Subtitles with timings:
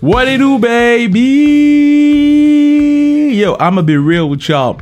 [0.00, 1.20] What it do, baby?
[3.34, 4.80] Yo, I'ma be real with y'all.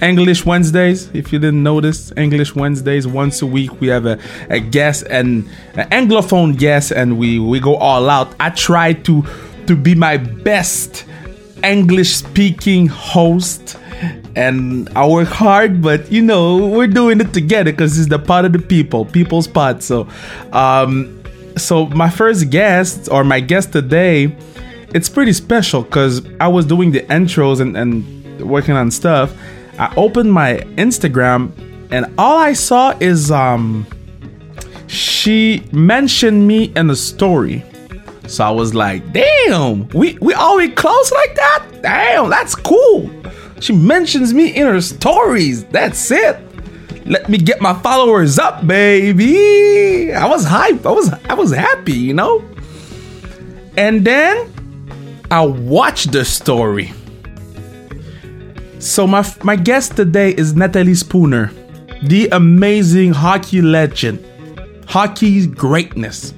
[0.00, 4.60] English Wednesdays, if you didn't notice, English Wednesdays, once a week we have a, a
[4.60, 8.36] guest and an Anglophone guest and we, we go all out.
[8.38, 9.24] I try to
[9.66, 11.06] to be my best
[11.64, 13.76] English speaking host
[14.36, 18.44] and I work hard, but you know, we're doing it together because it's the part
[18.44, 19.82] of the people, people's part.
[19.82, 20.06] So
[20.52, 21.20] um
[21.56, 24.36] so my first guest or my guest today,
[24.94, 29.36] it's pretty special because I was doing the intros and, and working on stuff.
[29.78, 31.52] I opened my Instagram
[31.90, 33.86] and all I saw is um
[34.86, 37.64] she mentioned me in a story.
[38.26, 41.64] So I was like, damn, we we always close like that?
[41.82, 43.10] Damn, that's cool.
[43.60, 45.64] She mentions me in her stories.
[45.64, 46.36] That's it.
[47.06, 50.12] Let me get my followers up, baby.
[50.12, 50.84] I was hyped.
[50.84, 52.42] I was I was happy, you know?
[53.76, 54.52] And then
[55.30, 56.92] I watched the story.
[58.80, 61.52] So my my guest today is Natalie Spooner,
[62.02, 64.24] the amazing hockey legend,
[64.88, 66.34] hockey greatness,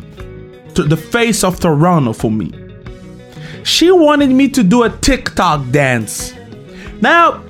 [0.74, 2.52] the face of Toronto for me.
[3.64, 6.34] She wanted me to do a TikTok dance.
[7.00, 7.42] Now,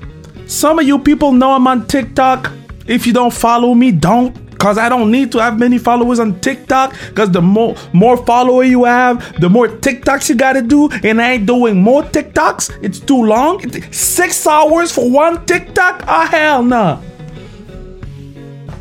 [0.46, 2.52] some of you people know I'm on TikTok.
[2.89, 4.34] If you don't follow me, don't.
[4.58, 6.92] Cause I don't need to have many followers on TikTok.
[7.14, 10.89] Cause the more more follower you have, the more TikToks you gotta do.
[11.05, 12.83] And I ain't doing more TikToks.
[12.83, 13.62] It's too long.
[13.92, 16.03] Six hours for one TikTok?
[16.08, 17.00] Oh hell no.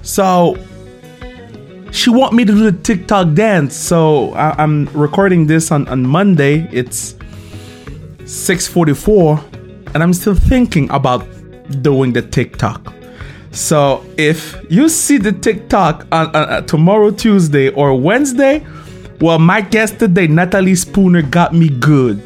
[0.01, 0.57] So
[1.91, 3.75] she want me to do the TikTok dance.
[3.75, 6.67] So I, am recording this on, on Monday.
[6.71, 7.13] It's
[8.23, 11.27] 6:44, and I'm still thinking about
[11.81, 12.96] doing the TikTok.
[13.57, 18.63] So if you see the TikTok on, uh, tomorrow, Tuesday, or Wednesday,
[19.19, 22.21] well, my guest today, Natalie Spooner, got me good.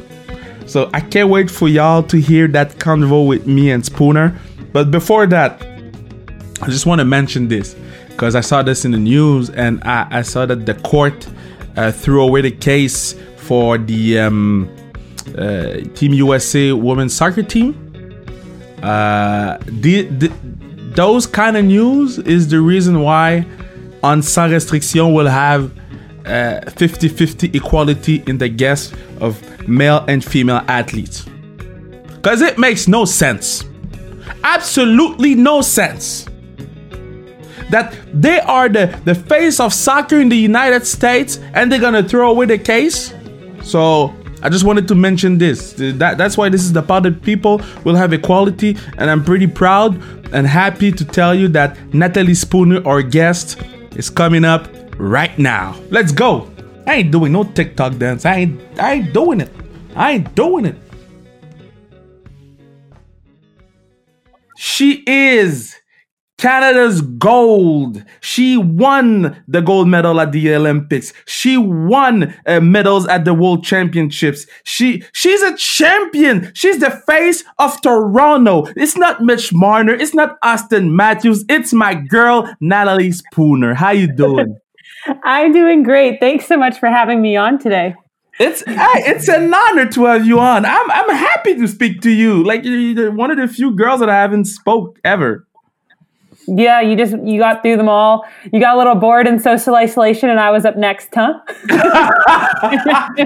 [0.66, 4.38] So I can't wait for y'all to hear that convo with me and Spooner.
[4.74, 5.62] But before that,
[6.60, 7.76] I just want to mention this
[8.08, 11.26] because I saw this in the news and I, I saw that the court
[11.76, 14.68] uh, threw away the case for the um,
[15.38, 17.78] uh, Team USA women's soccer team.
[18.82, 20.28] Uh, the, the
[20.94, 23.46] those kind of news is the reason why
[24.02, 25.72] on Sans Restriction will have
[26.24, 31.24] 50-50 uh, equality in the guests of male and female athletes.
[32.16, 33.64] Because it makes no sense.
[34.44, 36.26] Absolutely no sense.
[37.70, 42.06] That they are the, the face of soccer in the United States and they're gonna
[42.06, 43.14] throw away the case.
[43.62, 45.72] So I just wanted to mention this.
[45.76, 49.46] That, that's why this is the part that people will have equality, and I'm pretty
[49.46, 53.60] proud and happy to tell you that Natalie Spooner, our guest,
[53.96, 55.76] is coming up right now.
[55.90, 56.50] Let's go.
[56.86, 58.26] I ain't doing no TikTok dance.
[58.26, 59.50] I ain't I ain't doing it.
[59.94, 60.76] I ain't doing it.
[64.56, 65.76] She is
[66.42, 68.04] Canada's gold.
[68.20, 71.12] She won the gold medal at the Olympics.
[71.24, 74.44] She won uh, medals at the World Championships.
[74.64, 76.50] She she's a champion.
[76.52, 78.64] She's the face of Toronto.
[78.74, 79.94] It's not Mitch Marner.
[79.94, 81.44] It's not Auston Matthews.
[81.48, 83.74] It's my girl Natalie Spooner.
[83.74, 84.58] How you doing?
[85.22, 86.18] I'm doing great.
[86.18, 87.94] Thanks so much for having me on today.
[88.40, 90.64] It's it's an honor to have you on.
[90.66, 92.42] I'm I'm happy to speak to you.
[92.42, 95.46] Like you're one of the few girls that I haven't spoke ever.
[96.46, 98.24] Yeah, you just you got through them all.
[98.52, 101.34] You got a little bored in social isolation, and I was up next, huh?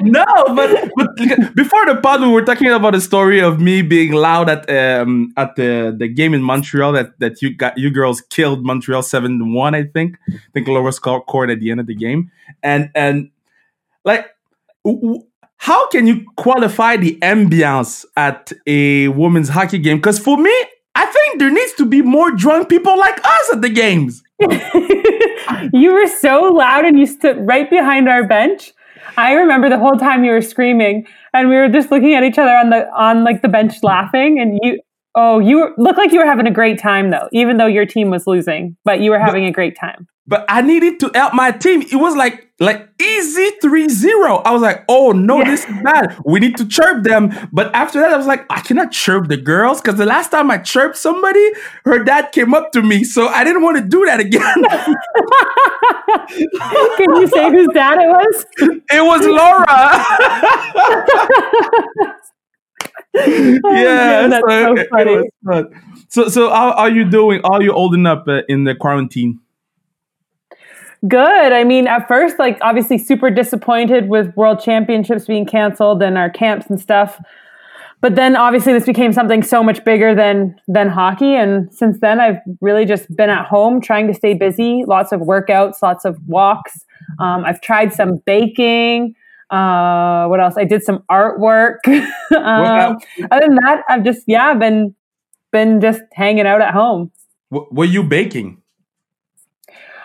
[0.02, 1.16] no, but, but
[1.54, 5.32] before the pod, we were talking about the story of me being loud at um
[5.36, 9.54] at the the game in Montreal that that you got you girls killed Montreal seven
[9.54, 9.74] one.
[9.74, 12.30] I think I think Laura scored at the end of the game,
[12.62, 13.30] and and
[14.04, 14.26] like.
[15.58, 19.96] how can you qualify the ambiance at a women's hockey game?
[19.96, 20.52] Because for me,
[21.36, 24.22] think there needs to be more drunk people like us at the games.
[25.72, 28.72] you were so loud and you stood right behind our bench.
[29.16, 32.38] I remember the whole time you were screaming and we were just looking at each
[32.38, 34.80] other on the on like the bench laughing and you
[35.14, 38.10] oh you looked like you were having a great time though even though your team
[38.10, 41.50] was losing but you were having a great time but I needed to help my
[41.52, 41.82] team.
[41.82, 44.42] It was like like easy 3-0.
[44.44, 45.50] I was like, oh no, yeah.
[45.50, 46.18] this is bad.
[46.24, 47.32] We need to chirp them.
[47.52, 50.50] But after that, I was like, I cannot chirp the girls because the last time
[50.50, 51.52] I chirped somebody,
[51.84, 53.04] her dad came up to me.
[53.04, 54.40] So I didn't want to do that again.
[56.96, 58.46] Can you say whose dad it was?
[58.88, 59.66] It was Laura.
[63.64, 65.28] oh, yeah, that's so, so funny.
[66.08, 67.40] So, so how are you doing?
[67.44, 69.40] Are you holding up uh, in the quarantine?
[71.08, 71.52] Good.
[71.52, 76.30] I mean, at first, like obviously super disappointed with world championships being canceled and our
[76.30, 77.20] camps and stuff.
[78.00, 81.34] But then obviously this became something so much bigger than than hockey.
[81.34, 85.20] And since then I've really just been at home trying to stay busy, lots of
[85.20, 86.84] workouts, lots of walks.
[87.18, 89.14] Um, I've tried some baking.
[89.50, 90.54] Uh, what else?
[90.56, 91.76] I did some artwork.
[92.36, 92.98] um,
[93.30, 94.94] other than that, I've just yeah been
[95.52, 97.10] been just hanging out at home.
[97.50, 98.62] W- were you baking?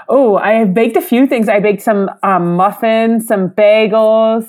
[0.09, 1.50] Oh, I have baked a few things.
[1.50, 4.45] I baked some um, muffins, some bagels.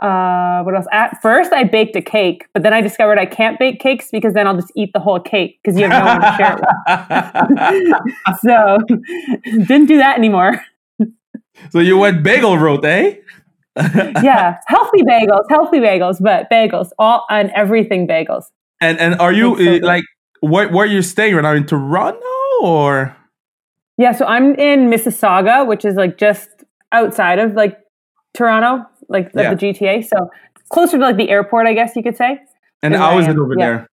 [0.00, 0.86] Uh, what else?
[0.92, 4.34] At first, I baked a cake, but then I discovered I can't bake cakes because
[4.34, 6.56] then I'll just eat the whole cake because you have no one to share
[7.44, 8.38] it with.
[8.40, 8.78] so,
[9.66, 10.60] didn't do that anymore.
[11.70, 13.16] So you went bagel route, eh?
[14.22, 18.44] yeah, healthy bagels, healthy bagels, but bagels, all and everything bagels.
[18.80, 20.04] And and are you so uh, like
[20.40, 22.20] where where you're staying right now in Toronto
[22.62, 23.16] or?
[23.96, 26.48] Yeah, so I'm in Mississauga, which is like just
[26.92, 27.78] outside of like
[28.34, 29.54] Toronto, like yeah.
[29.54, 30.04] the GTA.
[30.04, 30.30] So
[30.68, 32.40] closer to like the airport, I guess you could say.
[32.82, 33.66] And how is it over yeah.
[33.66, 33.88] there?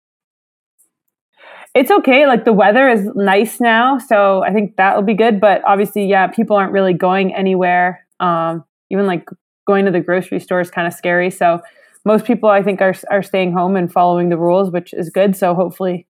[1.74, 2.26] It's okay.
[2.26, 5.40] Like the weather is nice now, so I think that will be good.
[5.40, 8.06] But obviously, yeah, people aren't really going anywhere.
[8.20, 9.28] Um, even like
[9.68, 11.30] going to the grocery store is kind of scary.
[11.30, 11.62] So
[12.06, 15.36] most people, I think, are are staying home and following the rules, which is good.
[15.36, 16.08] So hopefully,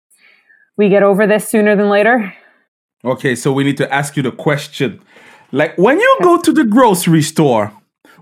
[0.76, 2.32] we get over this sooner than later.
[3.06, 5.00] Okay, so we need to ask you the question.
[5.52, 7.72] Like when you go to the grocery store,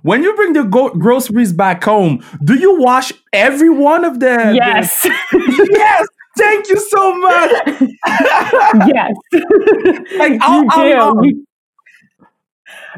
[0.02, 4.54] when you bring the go- groceries back home, do you wash every one of them?
[4.54, 5.02] Yes.
[5.02, 6.06] The- yes.
[6.36, 7.50] Thank you so much.
[8.92, 9.14] yes.
[10.18, 11.22] like I'll, I'll,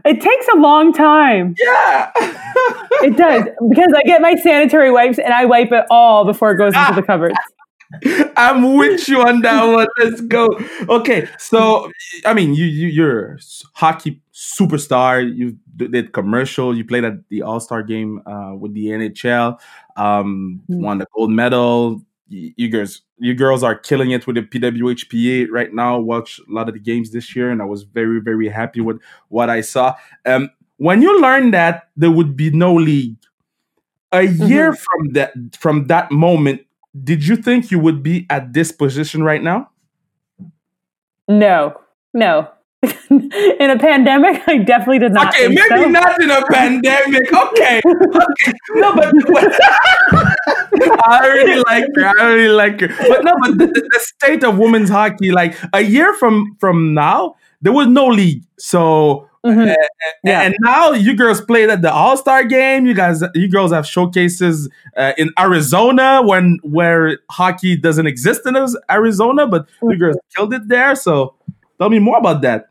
[0.05, 1.55] it takes a long time.
[1.59, 2.11] Yeah.
[2.17, 6.57] it does because I get my sanitary wipes and I wipe it all before it
[6.57, 7.37] goes into the cupboards.
[8.37, 9.87] I'm with you on that one.
[9.99, 10.49] Let's go.
[10.89, 11.91] Okay, so
[12.25, 13.39] I mean, you, you you're
[13.75, 15.35] hockey superstar.
[15.35, 16.77] You did commercial.
[16.77, 19.59] You played at the All Star game uh, with the NHL.
[19.97, 20.83] Um, mm-hmm.
[20.83, 22.03] Won the gold medal.
[22.29, 25.99] You, you girls, you girls are killing it with the PWHPA right now.
[25.99, 29.01] Watch a lot of the games this year, and I was very very happy with
[29.29, 29.95] what I saw.
[30.25, 33.17] Um, when you learned that there would be no league,
[34.13, 34.83] a year mm-hmm.
[34.83, 36.66] from that from that moment
[37.05, 39.71] did you think you would be at this position right now?
[41.29, 41.81] No,
[42.15, 42.49] no.
[43.11, 45.35] in a pandemic, I definitely did not.
[45.35, 45.89] Okay, maybe so.
[45.89, 47.33] not in a pandemic.
[47.33, 48.53] Okay, okay.
[48.75, 49.13] No, but
[51.09, 52.13] I really like her.
[52.21, 52.89] I really like her.
[52.89, 57.35] But no, but the, the, state of women's hockey, like a year from from now,
[57.61, 58.45] there was no league.
[58.59, 59.61] So Mm-hmm.
[59.61, 59.77] And,
[60.25, 60.43] yeah.
[60.43, 62.87] and, now you girls played at the All Star game.
[62.87, 68.57] You guys, you girls have showcases uh, in Arizona when where hockey doesn't exist in
[68.91, 69.91] Arizona, but mm-hmm.
[69.91, 70.95] you girls killed it there.
[70.97, 71.35] So
[71.79, 72.71] tell me more about that.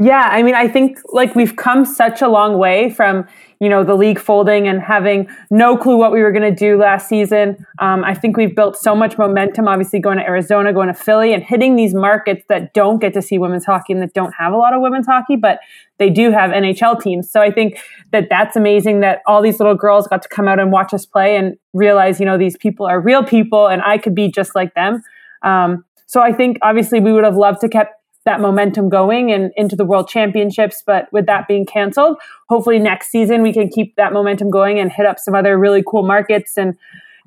[0.00, 3.26] Yeah, I mean, I think like we've come such a long way from
[3.58, 6.78] you know the league folding and having no clue what we were going to do
[6.78, 7.66] last season.
[7.80, 9.66] Um, I think we've built so much momentum.
[9.66, 13.22] Obviously, going to Arizona, going to Philly, and hitting these markets that don't get to
[13.22, 15.58] see women's hockey and that don't have a lot of women's hockey, but
[15.98, 17.28] they do have NHL teams.
[17.28, 17.80] So I think
[18.12, 21.04] that that's amazing that all these little girls got to come out and watch us
[21.06, 24.54] play and realize you know these people are real people and I could be just
[24.54, 25.02] like them.
[25.42, 27.97] Um, so I think obviously we would have loved to kept
[28.28, 30.82] that momentum going and into the world championships.
[30.86, 34.92] But with that being canceled, hopefully next season we can keep that momentum going and
[34.92, 36.76] hit up some other really cool markets and,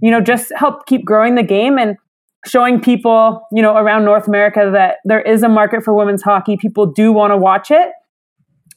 [0.01, 1.97] you know, just help keep growing the game and
[2.45, 6.55] showing people, you know, around North America that there is a market for women's hockey.
[6.55, 7.91] People do want to watch it.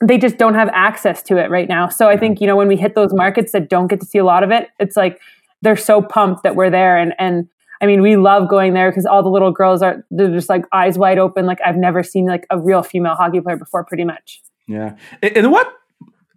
[0.02, 1.88] They just don't have access to it right now.
[1.88, 4.18] So I think, you know, when we hit those markets that don't get to see
[4.18, 5.20] a lot of it, it's like
[5.62, 7.48] they're so pumped that we're there and and
[7.84, 10.64] I mean, we love going there because all the little girls are they're just like
[10.72, 11.44] eyes wide open.
[11.44, 14.40] Like I've never seen like a real female hockey player before, pretty much.
[14.66, 14.96] Yeah.
[15.20, 15.70] In what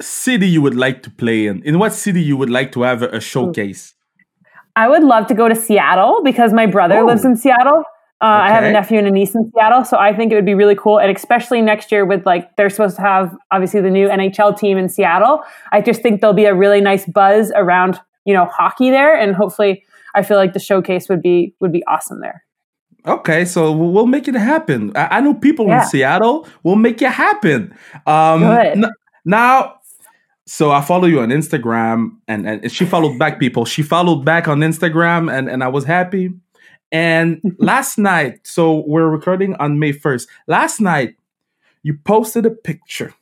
[0.02, 1.64] city you would like to play in?
[1.64, 3.94] In what city you would like to have a showcase?
[4.76, 7.06] I would love to go to Seattle because my brother oh.
[7.06, 7.84] lives in Seattle.
[8.20, 8.48] Uh, okay.
[8.48, 10.54] I have a nephew and a niece in Seattle, so I think it would be
[10.54, 11.00] really cool.
[11.00, 14.78] And especially next year, with like they're supposed to have obviously the new NHL team
[14.78, 15.44] in Seattle.
[15.72, 19.34] I just think there'll be a really nice buzz around you know hockey there, and
[19.34, 19.86] hopefully
[20.18, 22.44] I feel like the showcase would be would be awesome there.
[23.06, 24.92] Okay, so we'll make it happen.
[24.96, 25.84] I, I know people yeah.
[25.84, 26.48] in Seattle.
[26.64, 27.74] We'll make it happen.
[28.06, 28.84] Um, Good.
[28.84, 28.92] N-
[29.24, 29.76] now,
[30.46, 33.64] so I follow you on Instagram, and, and she followed back people.
[33.64, 36.32] She followed back on Instagram, and, and I was happy.
[36.92, 40.28] And last night, so we're recording on May 1st.
[40.48, 41.16] Last night,
[41.84, 43.14] you posted a picture.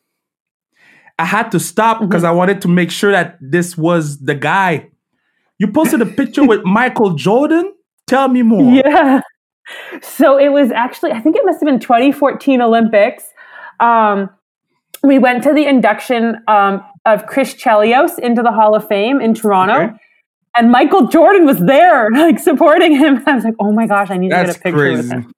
[1.19, 2.31] I had to stop because mm-hmm.
[2.31, 4.89] I wanted to make sure that this was the guy
[5.59, 7.73] you posted a picture with Michael Jordan.
[8.07, 8.73] Tell me more.
[8.73, 9.21] Yeah.
[10.01, 13.23] So it was actually, I think it must have been 2014 Olympics.
[13.79, 14.29] Um,
[15.03, 19.33] we went to the induction um, of Chris Chelios into the Hall of Fame in
[19.33, 19.75] Toronto.
[19.75, 19.93] Okay.
[20.57, 23.21] And Michael Jordan was there, like supporting him.
[23.27, 25.01] I was like, "Oh my gosh, I need to get a picture crazy.
[25.01, 25.31] with him."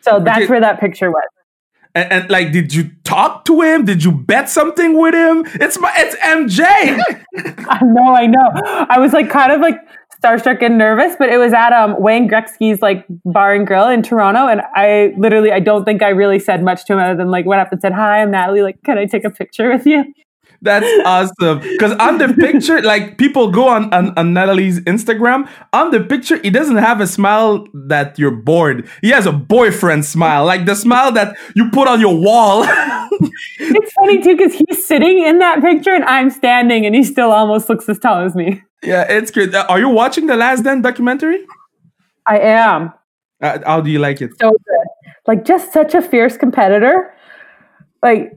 [0.00, 1.22] So that's where that picture was.
[1.94, 3.84] And, and like, did you talk to him?
[3.84, 5.44] Did you bet something with him?
[5.60, 6.64] It's my, it's MJ.
[7.68, 8.86] I know, I know.
[8.88, 9.78] I was like kind of like
[10.22, 14.02] starstruck and nervous, but it was at um, Wayne Gretzky's like bar and grill in
[14.02, 17.30] Toronto, and I literally I don't think I really said much to him other than
[17.30, 18.62] like went up and said, "Hi, I'm Natalie.
[18.62, 20.04] Like, can I take a picture with you?"
[20.62, 21.58] That's awesome.
[21.58, 25.48] Because on the picture, like people go on, on on Natalie's Instagram.
[25.72, 28.88] On the picture, he doesn't have a smile that you're bored.
[29.02, 32.64] He has a boyfriend smile, like the smile that you put on your wall.
[33.58, 37.30] It's funny too because he's sitting in that picture and I'm standing, and he still
[37.32, 38.62] almost looks as tall as me.
[38.82, 39.54] yeah, it's great.
[39.54, 41.44] Uh, Are you watching the Last Dance documentary?
[42.26, 42.92] I am
[43.42, 44.30] Uh, how do you like it?
[44.40, 44.86] so good,
[45.26, 47.12] like just such a fierce competitor.
[48.02, 48.32] Like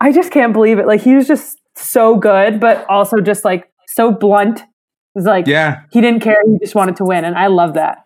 [0.00, 0.86] I just can't believe it.
[0.86, 4.62] Like he was just so good, but also just like so blunt.
[5.14, 5.82] It's like Yeah.
[5.92, 6.36] he didn't care.
[6.46, 8.04] He just wanted to win, and I love that.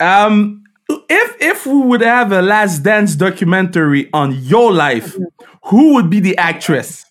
[0.00, 0.62] Um,
[1.08, 5.16] if if we would have a Last Dance documentary on your life,
[5.64, 7.04] who would be the actress?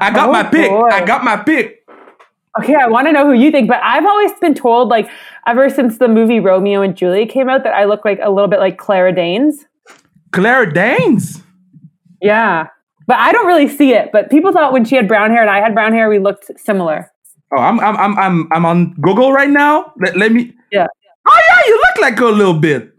[0.00, 0.70] I got Oh, my pick.
[0.70, 0.88] boy.
[0.92, 1.84] I got my pick.
[2.60, 5.08] Okay, I want to know who you think, but I've always been told, like,
[5.46, 8.48] ever since the movie Romeo and Juliet came out, that I look like a little
[8.48, 9.64] bit like Clara Danes.
[10.32, 11.42] Clara Danes.
[12.20, 12.68] Yeah,
[13.08, 14.10] but I don't really see it.
[14.12, 16.50] But people thought when she had brown hair and I had brown hair, we looked
[16.60, 17.10] similar.
[17.50, 19.92] Oh, I'm I'm I'm I'm I'm on Google right now.
[19.98, 20.54] Let, let me.
[20.70, 20.86] Yeah.
[21.26, 22.92] Oh yeah, you look like her a little bit.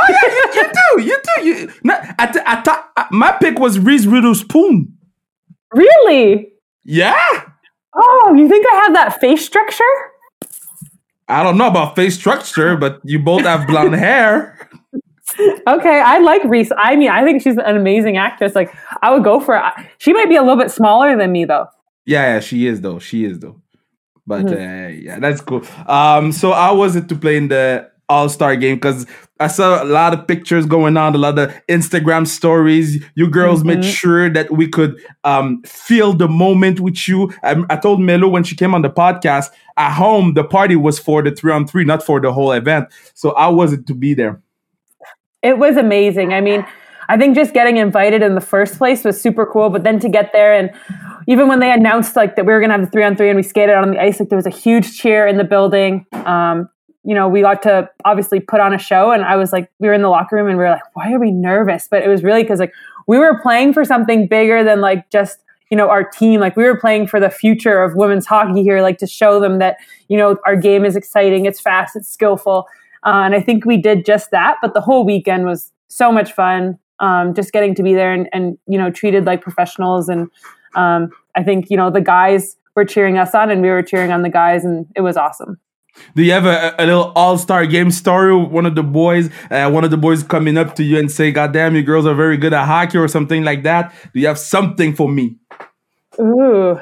[0.00, 1.48] Oh yeah, you, you do, you do.
[1.48, 1.72] You.
[1.82, 4.94] No, I th- I thought my pick was Reese Witherspoon.
[5.72, 6.52] Really?
[6.84, 7.42] Yeah.
[7.94, 9.84] Oh, you think I have that face structure?
[11.28, 14.57] I don't know about face structure, but you both have blonde hair.
[15.66, 16.70] Okay, I like Reese.
[16.76, 18.54] I mean, I think she's an amazing actress.
[18.54, 19.62] Like, I would go for it.
[19.98, 21.66] She might be a little bit smaller than me, though.
[22.06, 22.98] Yeah, yeah, she is though.
[22.98, 23.60] She is though.
[24.26, 24.84] But Mm-hmm.
[24.84, 25.62] uh, yeah, that's cool.
[25.86, 28.76] Um, so how was it to play in the All Star game?
[28.76, 29.06] Because
[29.40, 33.04] I saw a lot of pictures going on, a lot of Instagram stories.
[33.14, 33.90] You girls made Mm-hmm.
[33.90, 37.30] sure that we could um feel the moment with you.
[37.42, 40.98] I, I told Melo when she came on the podcast at home, the party was
[40.98, 42.88] for the three on three, not for the whole event.
[43.14, 44.42] So how was it to be there?
[45.42, 46.32] It was amazing.
[46.32, 46.66] I mean,
[47.08, 49.70] I think just getting invited in the first place was super cool.
[49.70, 50.70] But then to get there, and
[51.26, 53.30] even when they announced like that we were going to have the three on three
[53.30, 56.04] and we skated on the ice, like there was a huge cheer in the building.
[56.12, 56.68] Um,
[57.04, 59.88] you know, we got to obviously put on a show, and I was like, we
[59.88, 61.88] were in the locker room, and we were like, why are we nervous?
[61.90, 62.72] But it was really because like
[63.06, 65.38] we were playing for something bigger than like just
[65.70, 66.40] you know our team.
[66.40, 69.58] Like we were playing for the future of women's hockey here, like to show them
[69.60, 69.76] that
[70.08, 72.66] you know our game is exciting, it's fast, it's skillful.
[73.08, 74.58] Uh, and I think we did just that.
[74.60, 76.78] But the whole weekend was so much fun.
[77.00, 80.10] Um, just getting to be there and, and you know treated like professionals.
[80.10, 80.28] And
[80.74, 84.12] um, I think you know the guys were cheering us on, and we were cheering
[84.12, 85.58] on the guys, and it was awesome.
[86.14, 88.36] Do you have a, a little all star game story?
[88.36, 91.10] with One of the boys, uh, one of the boys coming up to you and
[91.10, 93.94] say, "God damn, you girls are very good at hockey" or something like that.
[94.12, 95.38] Do you have something for me?
[96.20, 96.78] Ooh,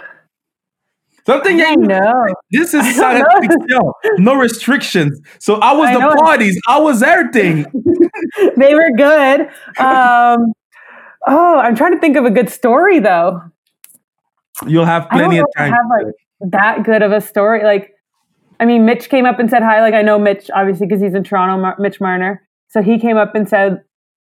[1.26, 2.26] Something you- know.
[2.50, 3.92] This is I science know.
[4.18, 5.20] No restrictions.
[5.40, 6.14] So I was I the know.
[6.14, 6.60] parties.
[6.68, 7.66] I was everything.
[8.56, 9.40] they were good.
[9.78, 10.52] Um,
[11.26, 13.40] oh, I'm trying to think of a good story though.
[14.66, 15.72] You'll have plenty of time.
[15.72, 16.14] have like
[16.52, 17.62] that good of a story.
[17.64, 17.92] Like,
[18.58, 19.80] I mean, Mitch came up and said hi.
[19.80, 21.60] Like, I know Mitch obviously because he's in Toronto.
[21.60, 22.42] Mar- Mitch Marner.
[22.68, 23.82] So he came up and said,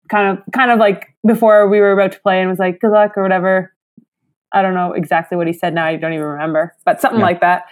[0.10, 2.92] kind of, kind of like before we were about to play, and was like, "Good
[2.92, 3.74] luck" or whatever.
[4.54, 5.86] I don't know exactly what he said now.
[5.86, 7.26] I don't even remember, but something Yeah.
[7.26, 7.66] like that.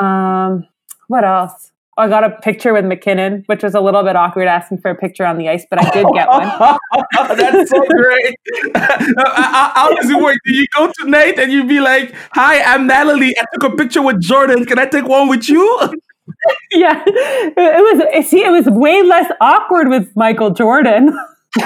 [0.00, 0.66] Um,
[1.08, 1.70] what else?
[1.98, 4.94] I got a picture with MacKinnon, which was a little bit awkward asking for a
[4.94, 6.48] picture on the ice, but I did get one.
[7.36, 8.34] That's so great.
[8.74, 10.36] How does it work?
[10.46, 13.34] Do you go to Nate and you be like, "Hi, I'm Natalie.
[13.38, 14.64] I took a picture with Jordan.
[14.64, 15.66] Can I take one with you?"
[16.70, 18.26] yeah, it, it was.
[18.30, 21.12] See, it was way less awkward with Michael Jordan.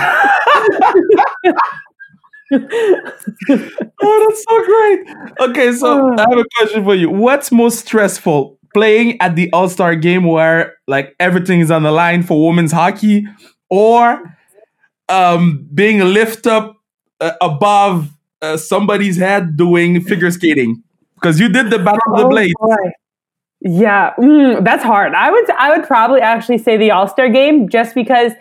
[2.53, 5.49] Oh, that's so great.
[5.51, 7.11] Okay, so I have a question for you.
[7.11, 8.59] What's most stressful?
[8.75, 12.73] Playing at the All Star game where like everything is on the line for women's
[12.73, 13.27] hockey,
[13.71, 14.23] or
[15.09, 16.77] um, being lift up
[17.21, 18.11] uh, above
[18.43, 20.83] uh, somebody's head doing figure skating?
[21.15, 22.53] Because you did the Battle of the Oh, Blades.
[22.61, 22.77] boy.
[23.61, 25.15] Yeah, mm, that's hard.
[25.15, 28.33] I would I would probably actually say the All Star game just because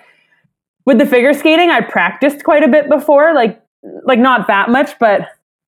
[0.85, 3.61] with the figure skating I practiced quite a bit before, like
[4.03, 5.27] like not that much, but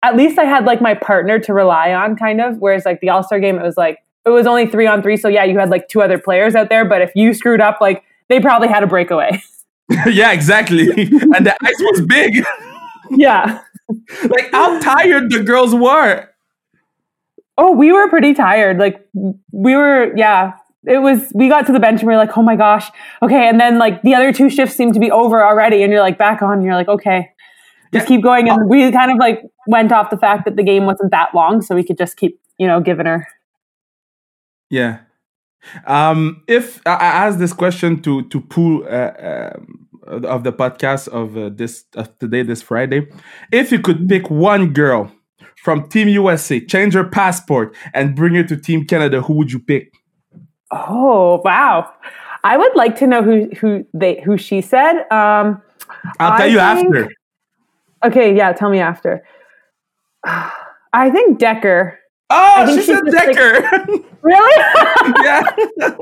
[0.02, 2.59] at least I had like my partner to rely on, kind of.
[2.59, 5.17] Whereas like the All Star game, it was like it was only three on three,
[5.17, 7.81] so yeah, you had like two other players out there, but if you screwed up,
[7.81, 9.43] like they probably had a breakaway.
[10.07, 10.88] yeah, exactly.
[10.90, 12.45] and the ice was big.
[13.11, 13.61] Yeah.
[14.29, 16.29] like how tired the girls were.
[17.59, 18.79] Oh, we were pretty tired.
[18.79, 19.07] Like
[19.52, 20.55] we were, yeah.
[20.87, 21.31] It was.
[21.35, 22.90] We got to the bench and we are like, "Oh my gosh,
[23.21, 26.00] okay." And then like the other two shifts seemed to be over already, and you're
[26.00, 26.55] like back on.
[26.55, 27.29] And you're like, "Okay,
[27.92, 30.85] just keep going." And we kind of like went off the fact that the game
[30.87, 33.26] wasn't that long, so we could just keep, you know, giving her.
[34.70, 35.00] Yeah.
[35.87, 39.88] Um, if I I ask this question to to Pool uh, um,
[40.25, 43.09] of the podcast of uh, this of today, this Friday,
[43.52, 45.12] if you could pick one girl
[45.56, 49.59] from Team USA, change her passport, and bring her to Team Canada, who would you
[49.61, 49.92] pick?
[50.70, 51.92] Oh wow!
[52.42, 55.02] I would like to know who who they who she said.
[55.11, 55.61] Um,
[56.18, 57.12] I'll tell I you think- after.
[58.04, 58.52] Okay, yeah.
[58.52, 59.23] Tell me after.
[60.25, 61.99] I think Decker.
[62.30, 63.87] Oh, think she she's said just, like- Decker.
[64.23, 64.57] Really?
[65.25, 65.42] yeah.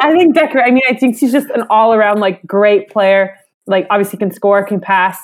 [0.00, 0.62] I think Decker.
[0.62, 3.34] I mean, I think she's just an all around like great player.
[3.66, 5.18] Like obviously can score, can pass.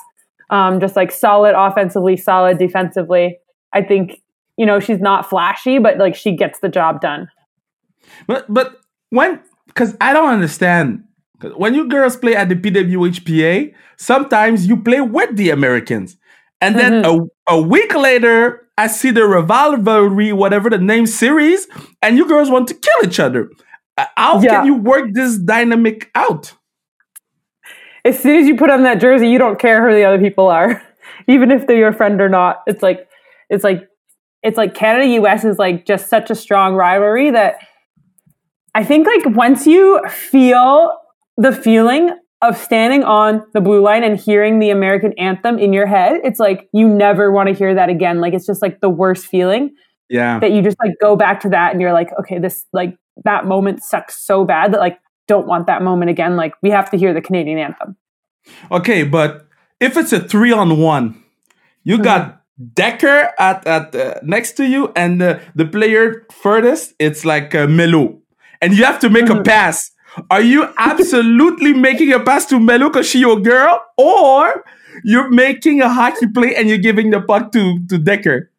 [0.49, 3.37] Um, just like solid offensively, solid defensively.
[3.71, 4.21] I think
[4.57, 7.29] you know she's not flashy, but like she gets the job done.
[8.27, 8.75] But but
[9.09, 11.05] when because I don't understand
[11.51, 16.17] when you girls play at the PWHPA, sometimes you play with the Americans,
[16.61, 21.67] and then a, a week later, I see the rivalry, whatever the name series,
[22.01, 23.49] and you girls want to kill each other.
[23.97, 24.57] Uh, How Yeah.
[24.57, 26.53] can you work this dynamic out?
[28.05, 30.47] As soon as you put on that jersey, you don't care who the other people
[30.47, 30.81] are,
[31.27, 32.61] even if they're your friend or not.
[32.67, 33.07] It's like
[33.49, 33.87] it's like
[34.41, 37.59] it's like Canada US is like just such a strong rivalry that
[38.75, 40.91] I think like once you feel
[41.37, 42.11] the feeling
[42.41, 46.39] of standing on the blue line and hearing the American anthem in your head, it's
[46.39, 48.19] like you never want to hear that again.
[48.19, 49.75] Like it's just like the worst feeling
[50.09, 52.97] Yeah, that you just like go back to that and you're like, okay, this like
[53.23, 56.35] that moment sucks so bad that like don't want that moment again.
[56.35, 57.95] Like we have to hear the Canadian anthem.
[58.71, 59.47] Okay, but
[59.79, 61.23] if it's a three on one,
[61.83, 62.41] you got
[62.73, 67.67] Decker at at uh, next to you, and uh, the player furthest, it's like uh,
[67.67, 68.19] Melo,
[68.61, 69.91] and you have to make a pass.
[70.29, 74.63] Are you absolutely making a pass to Melo because she your girl, or
[75.03, 78.51] you're making a hockey play and you're giving the puck to to Decker?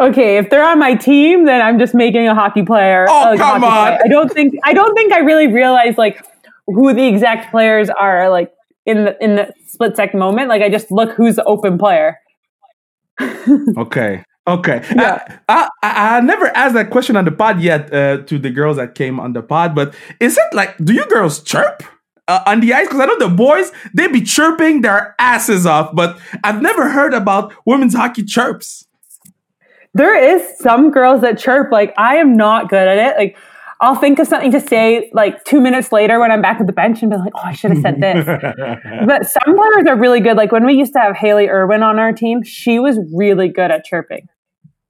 [0.00, 3.06] Okay, if they're on my team, then I'm just making a hockey player.
[3.08, 3.86] Oh, like, come on.
[3.86, 3.98] player.
[4.04, 6.24] I don't think I don't think I really realize like
[6.66, 8.52] who the exact players are like
[8.86, 10.48] in the in the split second moment.
[10.48, 12.18] Like I just look who's the open player.
[13.76, 14.24] Okay.
[14.50, 14.84] Okay.
[14.94, 15.38] Yeah.
[15.48, 18.76] I, I, I never asked that question on the pod yet uh, to the girls
[18.76, 21.82] that came on the pod, but is it like, do you girls chirp
[22.26, 22.88] uh, on the ice?
[22.88, 27.14] Because I know the boys, they be chirping their asses off, but I've never heard
[27.14, 28.86] about women's hockey chirps.
[29.94, 31.72] There is some girls that chirp.
[31.72, 33.16] Like I am not good at it.
[33.16, 33.36] Like
[33.80, 36.72] I'll think of something to say like two minutes later when I'm back at the
[36.72, 38.24] bench and be like, oh, I should have said this.
[39.06, 40.36] but some players are really good.
[40.36, 43.70] Like when we used to have Haley Irwin on our team, she was really good
[43.70, 44.28] at chirping.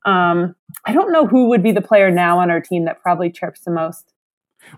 [0.07, 0.55] Um,
[0.87, 3.61] I don't know who would be the player now on our team that probably chirps
[3.61, 4.13] the most.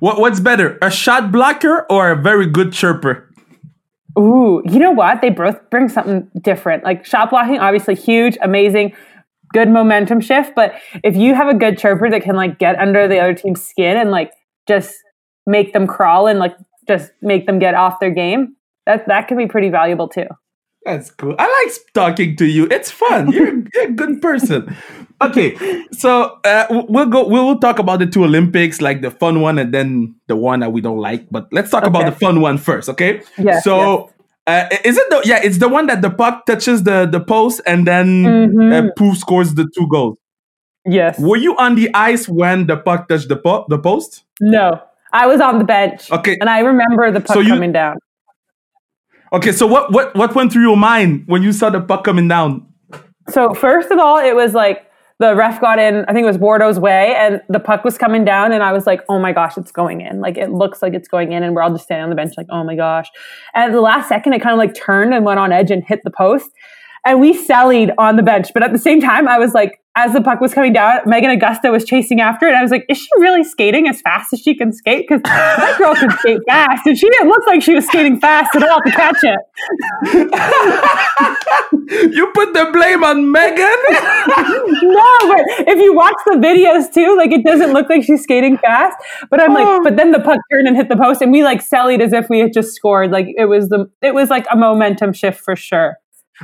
[0.01, 3.29] What, what's better, a shot blocker or a very good chirper?
[4.19, 5.21] Ooh, you know what?
[5.21, 6.85] They both bring something different.
[6.85, 8.95] Like shot blocking, obviously huge, amazing,
[9.53, 10.55] good momentum shift.
[10.55, 13.65] But if you have a good chirper that can like get under the other team's
[13.65, 14.33] skin and like
[14.69, 14.95] just
[15.47, 16.55] make them crawl and like
[16.87, 18.57] just make them get off their game,
[18.87, 20.27] that that can be pretty valuable too.
[20.85, 21.37] That's cool.
[21.39, 22.67] I like talking to you.
[22.71, 23.31] It's fun.
[23.31, 24.75] You're, you're a good person.
[25.21, 25.55] Okay,
[25.93, 27.27] so uh, we'll go.
[27.29, 30.73] We'll talk about the two Olympics, like the fun one and then the one that
[30.73, 31.29] we don't like.
[31.31, 33.23] But let's talk about the fun one first, okay?
[33.39, 33.61] Yeah.
[33.61, 34.11] So.
[34.45, 35.39] Uh, is it the yeah?
[35.41, 38.89] It's the one that the puck touches the the post and then Mhm.
[38.89, 40.19] uh, Pooh scores the two goals.
[40.85, 41.17] Yes.
[41.21, 44.25] Were you on the ice when the puck touched the po- the post?
[44.41, 44.83] No.
[45.13, 46.11] I was on the bench.
[46.11, 46.37] Okay.
[46.41, 47.99] And I remember the puck So you- coming down.
[49.33, 52.29] Okay, so what what what went through your mind when you saw the puck coming
[52.29, 52.67] down?
[53.31, 54.87] So first of all, it was like
[55.21, 58.25] the ref got in, I think it was Bordeaux's way, and the puck was coming
[58.25, 60.21] down, and I was like, oh my gosh, it's going in.
[60.21, 62.35] Like it looks like it's going in, and we're all just standing on the bench,
[62.37, 63.09] like, oh my gosh.
[63.55, 65.83] And at the last second, it kind of like turned and went on edge and
[65.85, 66.51] hit the post.
[67.05, 68.49] And we sallied on the bench.
[68.55, 71.37] But at the same time, I was like, as the puck was coming down, Meghan
[71.39, 72.55] Agosta was chasing after it.
[72.55, 75.07] I was like, is she really skating as fast as she can skate?
[75.07, 76.87] Because that girl can skate fast.
[76.87, 79.39] And she didn't look like she was skating fast at all to catch it.
[81.91, 83.59] You put the blame on Meghan.
[84.83, 88.57] no, but if you watch the videos too, like it doesn't look like she's skating
[88.59, 88.97] fast.
[89.31, 89.81] But I'm like, Oh.
[89.83, 92.29] but then the puck turned and hit the post, and we like sallied as if
[92.31, 93.11] we had just scored.
[93.11, 95.97] Like it was the, it was like a momentum shift for sure.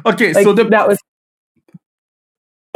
[0.06, 0.98] Okay, Like so the that was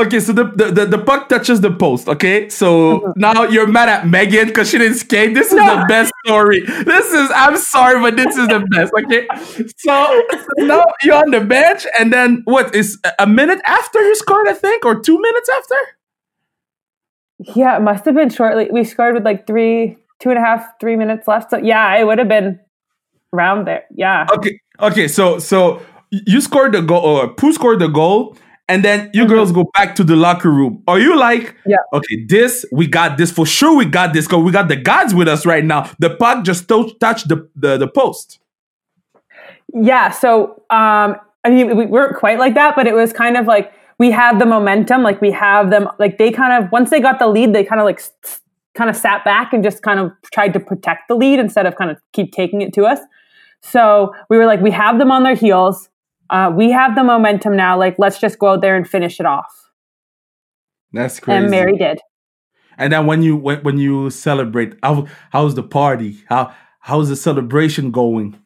[0.00, 2.08] Okay, so the, the, the, the puck touches the post.
[2.08, 3.12] Okay, so Mhm.
[3.16, 5.34] now you're mad at Meghan because she didn't skate.
[5.34, 5.76] This is No.
[5.80, 6.60] the best story.
[6.60, 8.92] This is I'm sorry, but this is the best.
[9.04, 9.28] Okay,
[9.76, 10.22] so
[10.58, 14.48] now you're on the bench, and then what is a minute after you scored?
[14.48, 15.76] I think, or two minutes after.
[17.54, 18.68] Yeah, it must have been shortly.
[18.72, 21.50] We scored with like three, two and a half, three minutes left.
[21.50, 22.58] So yeah, it would have been
[23.32, 23.84] around there.
[23.94, 24.26] Yeah.
[24.32, 25.82] Okay, okay, so so
[26.26, 28.36] you scored the goal, or Pooh scored the goal,
[28.68, 29.28] and then you Mhm.
[29.28, 30.82] girls go back to the locker room.
[30.86, 31.76] Are you like, Yeah.
[31.92, 33.74] okay, this we got this for sure.
[33.76, 35.86] We got this because we got the gods with us right now.
[35.98, 38.38] The puck just to- touched the, the the post.
[39.74, 40.10] Yeah.
[40.10, 43.72] So, um, I mean, we weren't quite like that, but it was kind of like
[43.98, 45.02] we had the momentum.
[45.02, 47.80] Like we have them, like they kind of, once they got the lead, they kind
[47.80, 48.00] of like,
[48.74, 51.76] kind of sat back and just kind of tried to protect the lead instead of
[51.76, 52.98] kind of keep taking it to us.
[53.60, 55.88] So we were like, we have them on their heels.
[56.30, 57.78] Uh, we have the momentum now.
[57.78, 59.52] Like, let's just go out there and finish it off.
[60.92, 61.42] That's crazy.
[61.42, 62.00] And Mary did.
[62.78, 66.18] And then when you when, when you celebrate, how how's the party?
[66.28, 68.38] How how's the celebration going?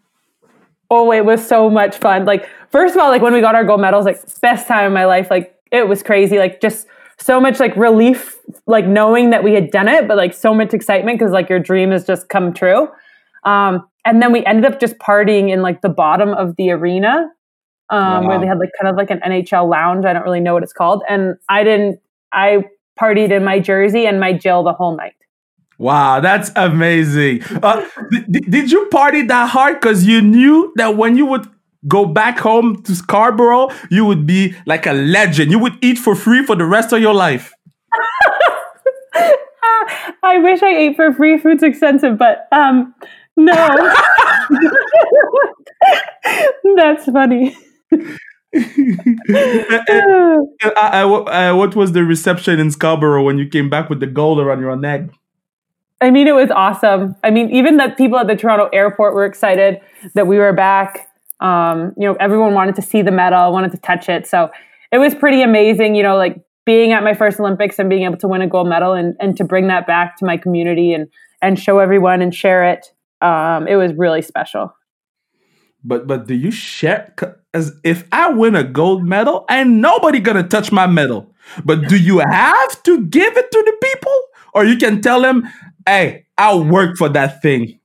[0.91, 2.25] Oh, it was so much fun.
[2.25, 4.93] Like, first of all, like when we got our gold medals, like best time of
[4.93, 5.31] my life.
[5.31, 6.39] Like it was crazy.
[6.39, 6.87] Like just
[7.19, 8.37] so much like relief,
[8.67, 11.59] like knowing that we had done it, but like so much excitement because like your
[11.59, 12.89] dream has just come true.
[13.45, 17.29] Um, and then we ended up just partying in like the bottom of the arena,
[17.91, 20.05] um, where they had like kind of like an NHL lounge.
[20.05, 21.03] I don't really know what it's called.
[21.09, 22.01] And I didn't.
[22.33, 22.65] I
[22.99, 25.15] partied in my jersey and my Jill the whole night.
[25.79, 27.43] Wow, that's amazing.
[27.63, 27.87] Uh,
[28.31, 31.47] did, did you party that hard because you knew that when you would
[31.87, 35.51] go back home to Scarborough, you would be like a legend.
[35.51, 37.53] You would eat for free for the rest of your life.
[40.23, 41.39] I wish I ate for free.
[41.39, 42.95] Food's expensive, but um,
[43.37, 43.55] no.
[46.77, 47.57] That's funny.
[47.93, 49.81] Uh,
[50.77, 54.41] uh, uh, what was the reception in Scarborough when you came back with the gold
[54.41, 55.11] around your neck?
[56.01, 57.17] I mean, it was awesome.
[57.25, 59.81] I mean, even the people at the Toronto airport were excited
[60.15, 61.09] that we were back.
[61.41, 64.27] Um, you know, everyone wanted to see the medal, wanted to touch it.
[64.27, 64.51] So
[64.93, 68.17] it was pretty amazing, you know, like being at my first Olympics and being able
[68.19, 71.09] to win a gold medal and, and to bring that back to my community and,
[71.43, 72.93] and show everyone and share it.
[73.21, 74.75] Um, it was really special.
[75.83, 77.15] But but do you share?
[77.57, 81.21] As if I win a gold medal, and nobody gonna touch my medal.
[81.65, 84.19] But do you have to give it to the people,
[84.53, 85.49] or you can tell them,
[85.87, 87.79] "Hey, I'll work for that thing."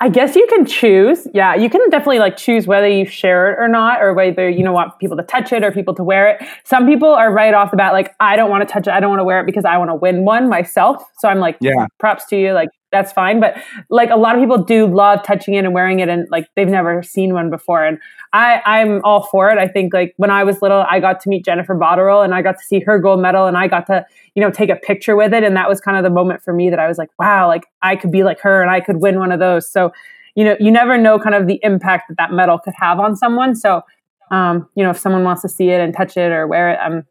[0.00, 1.26] I guess you can choose.
[1.34, 4.62] Yeah, you can definitely like choose whether you share it or not, or whether you
[4.62, 6.46] know want people to touch it or people to wear it.
[6.64, 8.92] Some people are right off the bat like, I don't want to touch it.
[8.92, 11.02] I don't want to wear it because I want to win one myself.
[11.18, 11.86] So I'm like, Yeah.
[11.98, 12.52] props to you.
[12.52, 13.40] Like that's fine.
[13.40, 13.56] But
[13.90, 16.68] like a lot of people do love touching it and wearing it, and like they've
[16.68, 17.84] never seen one before.
[17.84, 17.98] And
[18.32, 19.58] I I'm all for it.
[19.58, 22.42] I think like when I was little, I got to meet Jennifer Botterill and I
[22.42, 25.16] got to see her gold medal, and I got to you know take a picture
[25.16, 27.10] with it, and that was kind of the moment for me that I was like,
[27.18, 29.70] wow, like I could be like her and I could win one of those.
[29.70, 29.92] So
[30.34, 33.16] you know you never know kind of the impact that that medal could have on
[33.16, 33.54] someone.
[33.54, 33.82] So
[34.30, 36.78] um, you know if someone wants to see it and touch it or wear it,
[36.80, 37.04] I'm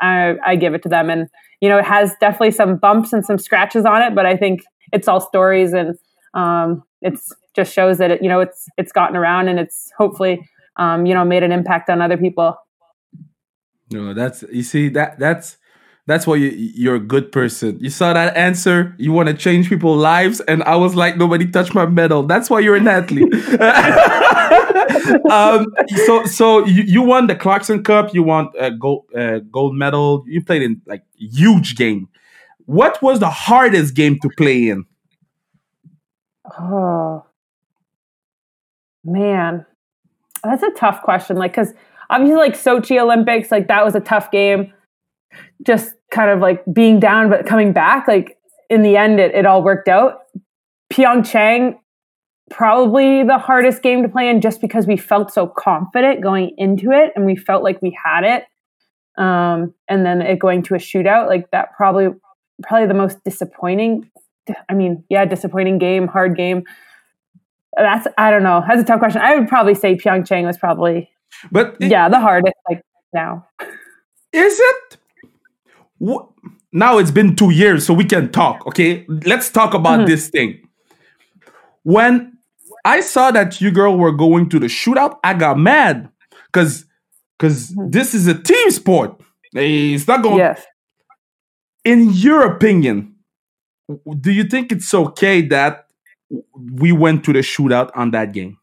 [0.00, 1.28] I, I give it to them, and
[1.60, 4.62] you know it has definitely some bumps and some scratches on it, but I think
[4.92, 5.98] it's all stories and
[6.34, 10.48] um, it's just shows that it you know it's it's gotten around and it's hopefully
[10.76, 12.56] um, you know made an impact on other people.
[13.90, 15.58] No, that's you see that that's
[16.06, 17.78] that's why you, you're a good person.
[17.80, 18.94] You saw that answer.
[18.98, 22.24] You want to change people's lives, and I was like, nobody touched my medal.
[22.24, 23.32] That's why you're an athlete.
[25.30, 25.66] um,
[26.06, 28.14] so so you, you won the Clarkson Cup.
[28.14, 30.24] You won a gold uh, gold medal.
[30.26, 32.08] You played in like huge game.
[32.66, 34.84] What was the hardest game to play in?
[36.58, 37.24] Oh
[39.04, 39.66] man,
[40.44, 41.36] that's a tough question.
[41.36, 41.72] Like because
[42.10, 44.72] obviously like Sochi Olympics, like that was a tough game.
[45.64, 48.06] Just kind of like being down but coming back.
[48.06, 50.20] Like in the end, it, it all worked out.
[50.92, 51.76] Pyeongchang,
[52.50, 56.90] probably the hardest game to play in just because we felt so confident going into
[56.90, 58.44] it and we felt like we had it.
[59.22, 62.08] Um, and then it going to a shootout, like that probably
[62.62, 64.10] probably the most disappointing.
[64.68, 66.64] I mean, yeah, disappointing game, hard game.
[67.76, 68.62] That's I don't know.
[68.66, 69.20] That's a tough question.
[69.22, 71.08] I would probably say Pyeongchang was probably
[71.50, 72.54] But i- yeah the hardest.
[72.68, 72.82] Like
[73.14, 73.46] now,
[74.32, 74.96] Is it?
[76.04, 76.26] Wh-
[76.74, 78.66] Now it's been two years, so we can talk.
[78.66, 80.06] Okay, let's talk about Mhm.
[80.06, 80.58] this thing.
[81.82, 82.32] When
[82.84, 86.08] I saw that you girl were going to the shootout, I got mad
[86.46, 86.84] because
[87.38, 87.92] because Mhm.
[87.92, 89.20] this is a team sport.
[89.54, 90.38] It's not going.
[90.38, 90.64] yes.
[91.84, 93.16] In your opinion,
[94.20, 95.86] do you think it's okay that
[96.54, 98.58] we went to the shootout on that game?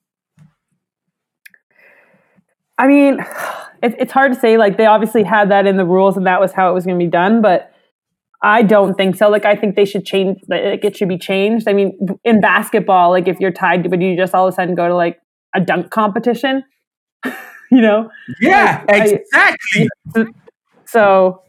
[2.77, 3.19] I mean,
[3.83, 4.57] it, it's hard to say.
[4.57, 6.97] Like they obviously had that in the rules, and that was how it was going
[6.97, 7.41] to be done.
[7.41, 7.71] But
[8.41, 9.29] I don't think so.
[9.29, 10.39] Like I think they should change.
[10.47, 11.67] Like it should be changed.
[11.67, 14.75] I mean, in basketball, like if you're tied, but you just all of a sudden
[14.75, 15.19] go to like
[15.53, 16.63] a dunk competition,
[17.71, 18.09] you know?
[18.39, 19.89] Yeah, Like, I- exactly.
[20.85, 21.43] So,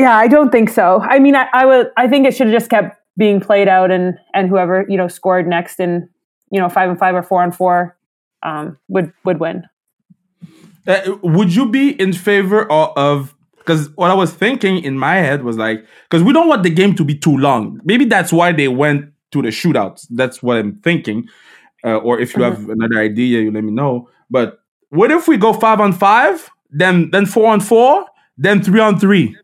[0.00, 1.00] yeah, I don't think so.
[1.02, 1.90] I mean, I, I would.
[1.96, 5.08] I think it should have just kept being played out, and and whoever you know
[5.08, 6.08] scored next in
[6.50, 7.96] you know five and five or four and four
[8.42, 9.64] um, would would win.
[10.86, 13.34] Uh, would you be in favor of?
[13.58, 16.70] because what I was thinking in my head was like, because we don't want the
[16.70, 17.78] game to be too long.
[17.84, 20.06] Maybe that's why they went to the shootouts.
[20.10, 21.28] That's what I'm thinking.
[21.84, 24.08] Uh, or if you have another idea, you let me know.
[24.30, 28.80] But what if we go five on five, then then four on four, then three
[28.80, 29.36] on three?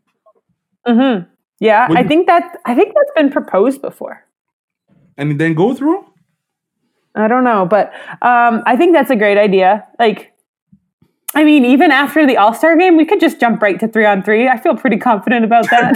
[0.87, 1.19] Hmm
[1.59, 4.23] Yeah, Would I think that I think that's been proposed before.
[5.17, 6.05] and then go through?
[7.15, 9.87] I don't know, but um, I think that's a great idea.
[9.97, 10.33] Like,
[11.33, 14.05] I mean, even after the All Star game, we could just jump right to three
[14.05, 14.47] on three.
[14.47, 15.93] I feel pretty confident about that.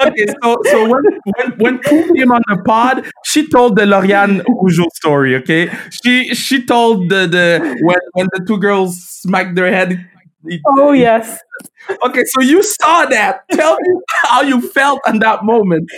[0.06, 1.02] okay, so so when
[1.36, 5.34] when when Pooh came on the pod, she told the Lauriane Rougeau story.
[5.36, 10.06] Okay, she she told the the when when the two girls smacked their head.
[10.66, 11.38] Oh yes,
[12.04, 13.42] Okay, so you saw that.
[13.50, 15.90] Tell me how you felt in that moment.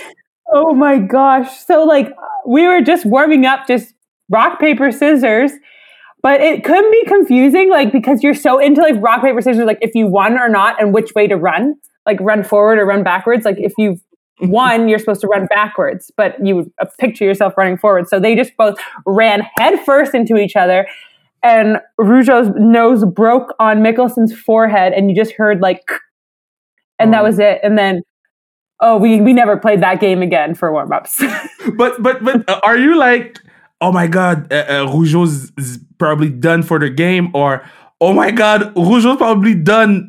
[0.53, 1.65] Oh my gosh.
[1.67, 2.09] So like
[2.47, 3.95] we were just warming up just
[4.31, 5.53] rock paper scissors.
[6.23, 9.79] But it could be confusing like because you're so into like rock paper scissors like
[9.81, 11.75] if you won or not and which way to run,
[12.07, 13.45] like run forward or run backwards.
[13.45, 14.01] Like if you've
[14.41, 18.09] won, you're supposed to run backwards, but you uh, picture yourself running forward.
[18.09, 20.87] So they just both ran headfirst into each other
[21.43, 25.83] and Rougeau's nose broke on Mikkelson's forehead and you just heard like
[26.99, 27.25] and that Oh.
[27.25, 27.61] was it.
[27.63, 28.03] And then
[28.81, 31.23] oh, we we never played that game again for warm ups.
[31.77, 33.39] But but but uh, are you like,
[33.81, 37.65] oh my god, uh, uh, Rougeau's is probably done for the game, or
[38.01, 40.09] oh my god, Rougeau's probably done.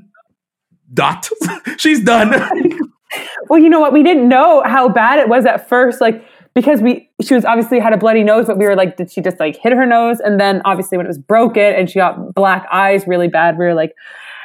[0.94, 1.28] Dot.
[1.78, 2.30] She's done.
[3.50, 3.94] well, you know what?
[3.94, 7.80] We didn't know how bad it was at first, like because we she was obviously
[7.80, 10.20] had a bloody nose, but we were like, did she just like hit her nose?
[10.20, 13.66] And then obviously when it was broken and she got black eyes really bad, we
[13.66, 13.94] were like,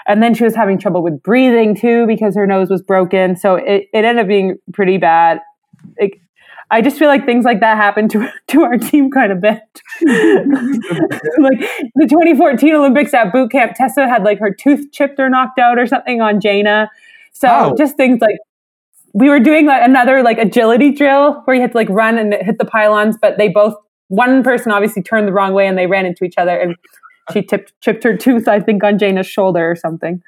[0.06, 3.36] and then she was having trouble with breathing too because her nose was broken.
[3.36, 5.40] So it, it ended up being pretty bad.
[6.00, 6.20] Like,
[6.70, 9.60] I just feel like things like that happen to to our team quite a bit.
[10.02, 11.60] like
[11.94, 15.78] the 2014 Olympics at boot camp, Tessa had like her tooth chipped or knocked out
[15.78, 16.88] or something on Jayna.
[17.32, 17.74] So Wow.
[17.76, 18.36] just things like
[19.14, 22.58] we were doing another like agility drill where you had to like run and hit
[22.58, 23.74] the pylons, but they both
[24.08, 26.76] one person obviously turned the wrong way and they ran into each other and
[27.32, 30.22] she tipped chipped her tooth, I think, on Jayna's shoulder or something.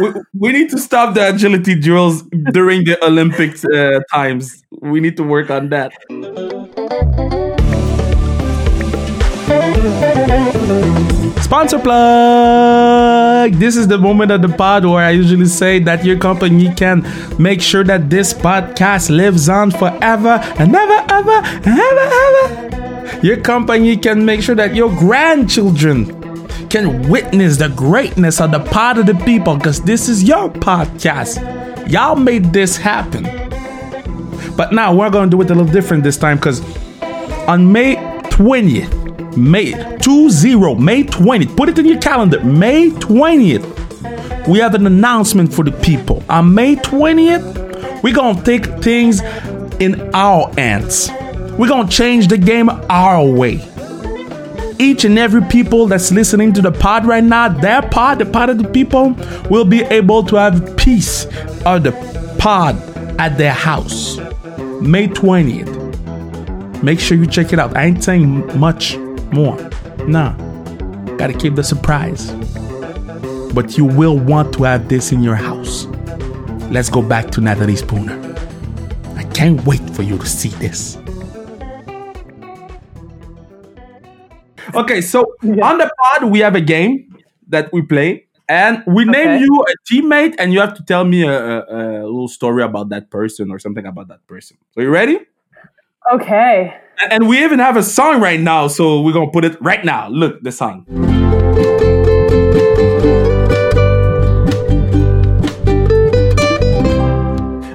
[0.00, 4.62] we, we need to stop the agility drills during the Olympics uh, times.
[4.80, 5.92] We need to work on that.
[11.52, 13.52] Sponsor plug!
[13.52, 17.06] This is the moment of the pod where I usually say that your company can
[17.38, 23.26] make sure that this podcast lives on forever and never, ever, and ever, ever.
[23.26, 26.06] Your company can make sure that your grandchildren
[26.70, 31.36] can witness the greatness of the pod of the people because this is your podcast.
[31.86, 33.24] Y'all made this happen.
[34.56, 36.62] But now we're going to do it a little different this time because
[37.46, 39.01] on May 20th,
[39.36, 45.52] May 20, May 20th, put it in your calendar, May 20th, we have an announcement
[45.52, 46.22] for the people.
[46.28, 49.20] On May 20th, we're going to take things
[49.80, 51.10] in our hands.
[51.58, 53.68] We're going to change the game our way
[54.82, 58.50] each and every people that's listening to the pod right now, their pod, the pod
[58.50, 59.14] of the people,
[59.48, 61.26] will be able to have peace
[61.64, 61.92] of the
[62.38, 62.76] pod
[63.20, 64.18] at their house.
[64.80, 65.80] May 20th.
[66.82, 67.76] Make sure you check it out.
[67.76, 68.96] I ain't saying much
[69.32, 69.56] more.
[70.06, 70.32] Nah.
[71.16, 72.30] Gotta keep the surprise.
[73.54, 75.86] But you will want to have this in your house.
[76.70, 78.18] Let's go back to Natalie Spooner.
[79.16, 80.98] I can't wait for you to see this.
[84.74, 87.14] Okay, so on the pod we have a game
[87.48, 89.40] that we play, and we name Okay.
[89.40, 92.88] you a teammate, and you have to tell me a, a, a little story about
[92.88, 94.56] that person or something about that person.
[94.70, 95.20] So you ready?
[96.12, 96.74] Okay.
[97.10, 100.08] And- we even have a song right now, so we're gonna put it right now.
[100.08, 100.86] Look, the song.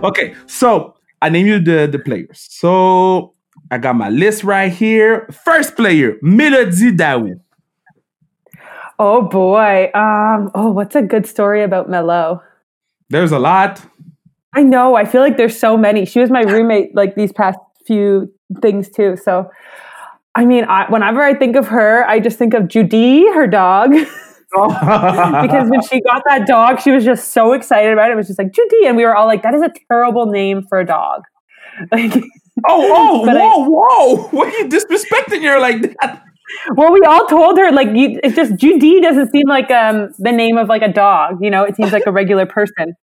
[0.04, 2.46] Okay, so I name you the the players.
[2.50, 3.34] So
[3.72, 5.28] I got my list right here.
[5.44, 7.42] First player, Mélodie Daoust.
[9.00, 9.92] Oh boy.
[9.94, 12.42] Um, oh, what's a good story about Melo?
[13.10, 13.82] There's a lot.
[14.56, 14.96] I know.
[14.96, 16.06] I feel like there's so many.
[16.06, 19.18] She was my roommate like these past few things too.
[19.18, 19.50] So,
[20.36, 23.92] I mean, I, whenever I think of her, I just think of Judy, her dog.
[24.52, 28.14] because when she got that dog, she was just so excited about it.
[28.14, 30.64] It was just like Judy, and we were all like, "That is a terrible name
[30.70, 31.24] for a dog."
[31.92, 32.16] Like,
[32.68, 34.28] oh, oh, But I- whoa, whoa!
[34.30, 36.24] What are you disrespecting her like that?
[36.76, 40.32] well, we all told her like, you, it's just Judy doesn't seem like um the
[40.32, 41.38] name of like a dog.
[41.42, 42.96] You know, it seems like a regular person.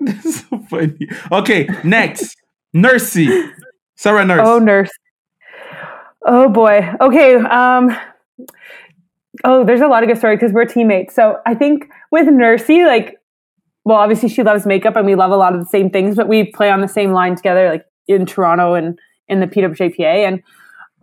[0.00, 1.08] That's so funny.
[1.30, 2.36] Okay, next,
[2.74, 3.48] Nursey,
[3.96, 4.40] Sarah Nurse.
[4.44, 4.90] Oh, nurse.
[6.26, 6.88] Oh boy.
[7.00, 7.36] Okay.
[7.36, 7.96] Um.
[9.44, 11.14] Oh, there's a lot of good stories because we're teammates.
[11.14, 13.16] So I think with Nursey, like,
[13.84, 16.26] well, obviously she loves makeup and we love a lot of the same things, but
[16.26, 20.26] we play on the same line together, like in Toronto and in the PWHPA.
[20.26, 20.42] And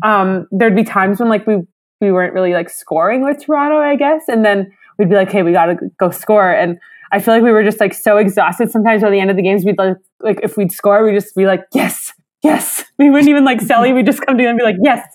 [0.03, 1.57] um, there'd be times when like we
[2.01, 5.43] we weren't really like scoring with Toronto, I guess, and then we'd be like, hey,
[5.43, 6.51] we got to go score.
[6.51, 6.77] And
[7.13, 8.71] I feel like we were just like so exhausted.
[8.71, 11.35] Sometimes by the end of the games, we'd like like if we'd score, we'd just
[11.35, 12.11] be like, yes,
[12.43, 12.83] yes.
[12.97, 13.93] We wouldn't even like celly.
[13.93, 15.05] We'd just come to them and be like, yes,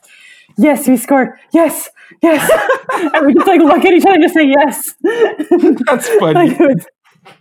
[0.56, 1.88] yes, we scored, yes,
[2.22, 2.50] yes.
[3.14, 4.94] and we just like look at each other and just say yes.
[5.86, 6.50] That's funny.
[6.50, 6.86] Like, was-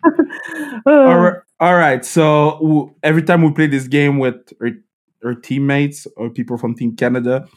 [0.85, 2.03] all, right, all right.
[2.05, 4.69] So w- every time we play this game with our,
[5.23, 7.47] our teammates or people from Team Canada,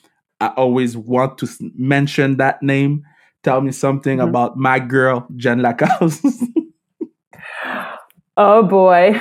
[0.40, 3.02] I always want to s- mention that name.
[3.42, 4.28] Tell me something Mhm.
[4.28, 6.20] about my girl Jen Lacasse.
[8.36, 9.12] Oh boy.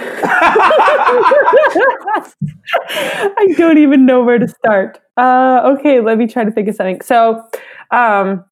[2.89, 4.99] I don't even know where to start.
[5.17, 7.01] Uh, okay, let me try to think of something.
[7.01, 7.43] So,
[7.91, 8.45] um,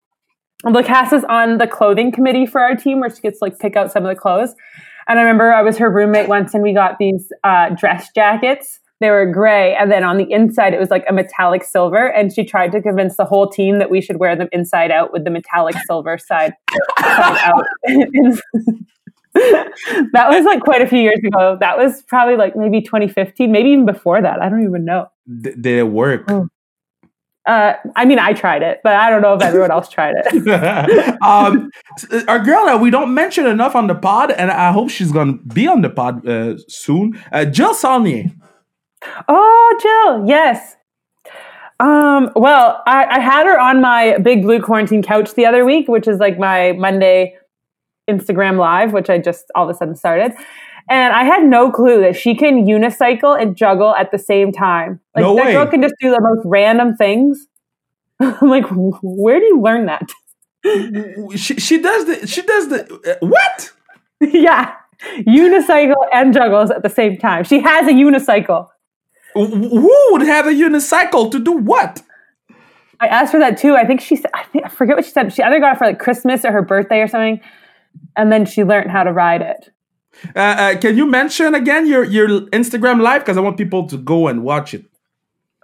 [0.65, 3.75] Lacasse is on the clothing committee for our team where she gets to, like pick
[3.75, 4.55] out some of the clothes.
[5.07, 8.79] And I remember I was her roommate once and we got these uh, dress jackets.
[8.99, 9.75] They were gray.
[9.75, 12.07] And then on the inside, it was like a metallic silver.
[12.07, 15.13] And she tried to convince the whole team that we should wear them inside out
[15.13, 16.53] with the metallic silver side,
[16.99, 17.65] side out.
[20.13, 21.57] that was like quite a few years ago.
[21.59, 24.41] That was probably like maybe 2015, maybe even before that.
[24.41, 25.07] I don't even know.
[25.41, 26.25] Did it work?
[26.29, 26.47] Oh.
[27.47, 31.21] Uh, I mean, I tried it, but I don't know if everyone else tried it.
[31.21, 31.69] um,
[32.27, 35.37] our girl that we don't mention enough on the pod, and I hope she's gonna
[35.53, 37.17] be on the pod uh, soon.
[37.31, 38.25] Uh, Jill Saulnier.
[39.29, 40.75] Oh, Jill, yes.
[41.79, 45.87] Um, well, I, I had her on my big blue quarantine couch the other week,
[45.87, 47.35] which is like my Monday
[48.09, 50.33] Instagram live, which I just all of a sudden started.
[50.89, 55.01] And I had no clue that she can unicycle and juggle at the same time.
[55.15, 55.53] Like No that way.
[55.53, 57.45] girl can just do the most random things.
[58.19, 60.09] I'm like, where do you learn that?
[61.35, 63.71] She, she does the she does the uh, what?
[64.19, 64.73] yeah.
[65.19, 67.45] Unicycle and juggles at the same time.
[67.45, 68.67] She has a unicycle.
[69.33, 72.01] Who would have a unicycle to do what?
[72.99, 73.75] I asked her that too.
[73.75, 75.31] I think she said, I, think, I forget what she said.
[75.31, 77.39] She either got it for like Christmas or her birthday or something.
[78.15, 79.71] And then she learned how to ride it.
[80.35, 83.97] Uh, uh, can you mention again your your Instagram live because I want people to
[83.97, 84.85] go and watch it.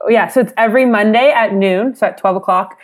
[0.07, 0.27] Yeah.
[0.27, 1.95] So it's every Monday at noon.
[1.95, 2.79] So at 12 o'clock.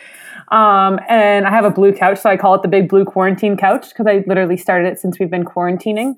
[0.50, 2.18] Um, and I have a blue couch.
[2.18, 5.18] So I call it the big blue quarantine couch because I literally started it since
[5.18, 6.14] we've been quarantining.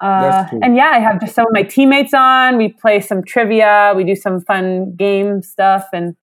[0.00, 0.60] Uh, cool.
[0.62, 2.56] And yeah, I have just some of my teammates on.
[2.56, 3.94] We play some trivia.
[3.96, 5.86] We do some fun game stuff.
[5.92, 6.14] And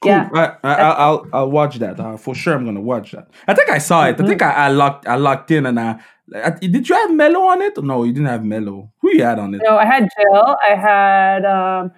[0.00, 0.10] Cool.
[0.12, 0.28] Yeah.
[0.62, 2.54] I, I, I'll, I'll watch that uh, for sure.
[2.54, 3.28] I'm gonna watch that.
[3.48, 4.20] I think I saw it.
[4.20, 5.98] I think I, I locked I locked in and I,
[6.34, 7.82] I did you have Mello on it?
[7.82, 8.92] No, you didn't have Mello.
[9.00, 9.62] Who you had on it?
[9.64, 10.56] No, I had Jill.
[10.68, 11.92] I had um,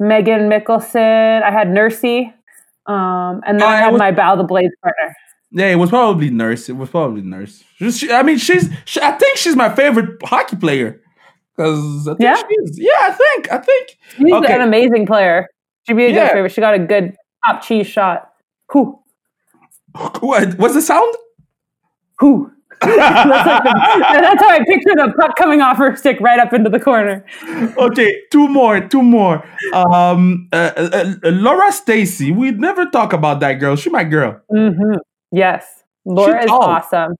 [0.00, 1.42] Meghan Mikkelson.
[1.42, 2.32] I had Nursey.
[2.86, 5.14] Um, and then Oh, I had was- my Battle the Blades partner.
[5.54, 6.68] Yeah, it was probably Nurse.
[6.70, 7.62] It was probably Nurse.
[7.90, 8.70] She, I mean, she's.
[8.86, 10.98] She, I think she's my favorite hockey player.
[11.54, 12.36] Because Yeah?
[12.36, 12.78] she is.
[12.78, 13.52] Yeah, I think.
[13.52, 13.98] I think.
[14.16, 14.54] She's Okay.
[14.54, 15.46] an amazing player.
[15.86, 16.14] She'd be a Yeah.
[16.28, 16.52] good favorite.
[16.52, 18.32] She got a good top cheese shot.
[18.70, 18.98] Who?
[20.20, 20.58] What?
[20.58, 21.14] What's the sound?
[22.18, 22.50] Who?
[22.82, 26.52] that's, like the, that's how I picture the puck coming off her stick right up
[26.52, 27.24] into the corner.
[27.78, 29.46] okay, two more, two more.
[29.72, 32.32] Um, uh, uh, uh, Laura Stacey.
[32.32, 33.76] We never talk about that girl.
[33.76, 34.40] She my girl.
[34.50, 34.94] hmm
[35.30, 35.84] Yes.
[36.04, 36.62] Laura She's is tall.
[36.62, 37.14] awesome.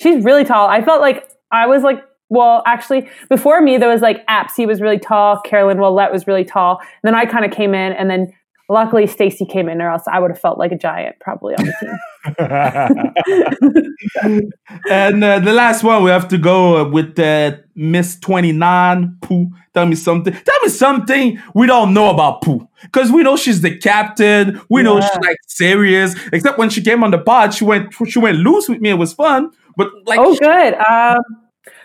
[0.00, 0.68] She's really tall.
[0.68, 4.80] I felt like I was like, well, actually, before me, there was like Apsy was
[4.80, 6.78] really tall, Caroline Ouellette was really tall.
[6.80, 8.32] And then I kind of came in, and then
[8.68, 11.66] luckily Stacey came in, or else I would have felt like a giant probably on
[11.66, 11.98] the team.
[14.90, 19.50] and uh, the last one, we have to go uh, with uh, Miss 29, Pooh.
[19.74, 20.32] Tell me something.
[20.32, 22.68] Tell me something we don't know about Pooh.
[22.82, 24.60] Because we know she's the captain.
[24.68, 26.14] We know she's like serious.
[26.32, 28.90] Except when she came on the pod, she went she went loose with me.
[28.90, 29.50] It was fun.
[29.76, 30.74] But like, oh, good.
[30.74, 31.18] Um,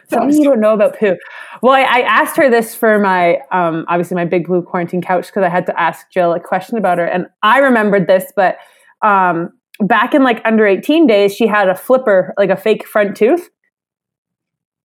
[0.10, 1.18] something you don't know about Pooh.
[1.62, 5.28] Well, I, I asked her this for my um, obviously my big blue quarantine couch
[5.28, 8.58] because I had to ask Jill a question about her, and I remembered this, but
[9.01, 9.51] um,
[9.82, 13.49] back in like under eighteen days, she had a flipper, like a fake front tooth,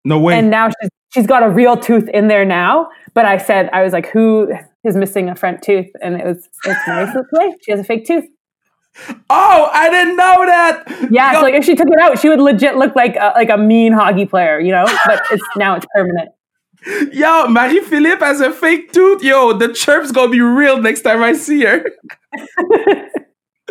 [0.05, 0.39] no way.
[0.39, 2.89] and now she's she's got a real tooth in there now.
[3.15, 4.53] But I said I was like, who
[4.85, 5.89] is missing a front tooth?
[6.03, 7.53] And it was it's Marie Slipway.
[7.63, 8.25] She has a fake tooth.
[9.31, 11.09] Oh, I didn't know that.
[11.11, 13.49] Yeah, so like if she took it out, she would legit look like a, like
[13.51, 14.85] a mean hockey player, you know.
[15.07, 16.31] But it's now it's permanent.
[17.13, 19.23] yo, Marie Philip has a fake tooth.
[19.23, 21.85] Yo, the chirp's gonna be real next time I see her.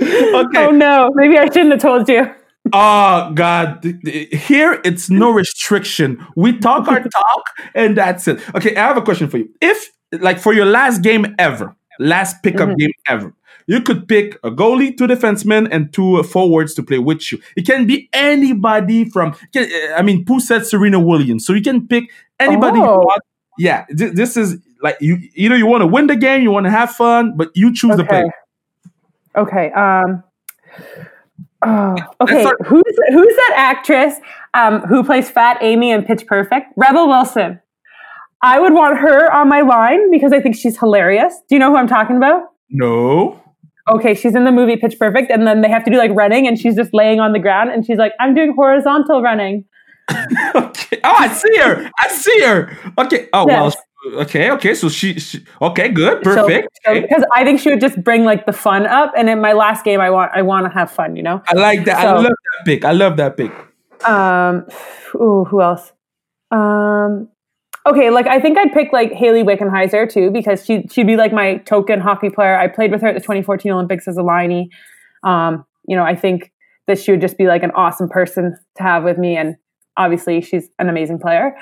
[0.01, 0.65] okay.
[0.65, 2.33] Oh no, maybe I shouldn't have told you.
[2.73, 3.83] Oh God!
[4.05, 6.25] Here it's no restriction.
[6.35, 7.43] We talk our talk,
[7.75, 8.39] and that's it.
[8.55, 9.49] Okay, I have a question for you.
[9.61, 12.77] If, like, for your last game ever, last pickup Mhm.
[12.77, 13.33] game ever,
[13.67, 17.39] you could pick a goalie, two defensemen, and two uh, forwards to play with you.
[17.55, 19.33] It can be anybody from.
[19.53, 22.09] can- uh, I mean, Pooh said Serena Williams, so you can pick
[22.39, 23.11] anybody Oh.
[23.57, 25.17] Yeah, th- this is like you.
[25.35, 27.95] Either you want to win the game, you want to have fun, but you choose
[27.97, 28.21] the Okay.
[28.23, 28.31] play.
[29.35, 29.71] Okay.
[29.71, 30.23] Um.
[31.63, 32.43] Oh, okay.
[32.65, 34.15] Who's who's that actress
[34.55, 36.67] um, who plays Fat Amy in Pitch Perfect?
[36.75, 37.59] Rebel Wilson.
[38.41, 41.35] I would want her on my line because I think she's hilarious.
[41.47, 42.43] Do you know who I'm talking about?
[42.71, 43.40] No.
[43.89, 46.47] Okay, she's in the movie Pitch Perfect, and then they have to do like running,
[46.47, 49.65] and she's just laying on the ground, and she's like, "I'm doing horizontal running."
[50.55, 50.99] okay.
[51.03, 51.89] Oh, I see her.
[51.99, 52.77] I see her.
[52.97, 53.27] Okay.
[53.33, 53.75] Oh Yes.
[54.05, 54.21] well.
[54.21, 54.51] Okay.
[54.51, 54.73] Okay.
[54.73, 55.19] So she.
[55.19, 55.89] she okay.
[55.89, 56.23] Good.
[56.23, 56.67] Perfect.
[56.87, 57.01] okay.
[57.01, 59.85] Because I think she would just bring like the fun up, and in my last
[59.85, 61.41] game, I want I want to have fun, you know.
[61.47, 61.97] I like that.
[62.05, 62.85] I love that pick.
[62.85, 63.51] I love that pick.
[64.07, 64.65] Um,
[65.15, 65.93] ooh, who else?
[66.49, 67.29] Um,
[67.85, 71.33] okay, like I think I'd pick like Hayley Wickenheiser too because she she'd be like
[71.33, 72.57] my token hockey player.
[72.57, 74.69] I played with her at the 2014 Olympics as a liney.
[75.23, 76.51] Um, you know, I think
[76.87, 79.55] that she would just be like an awesome person to have with me, and
[79.97, 81.55] obviously she's an amazing player.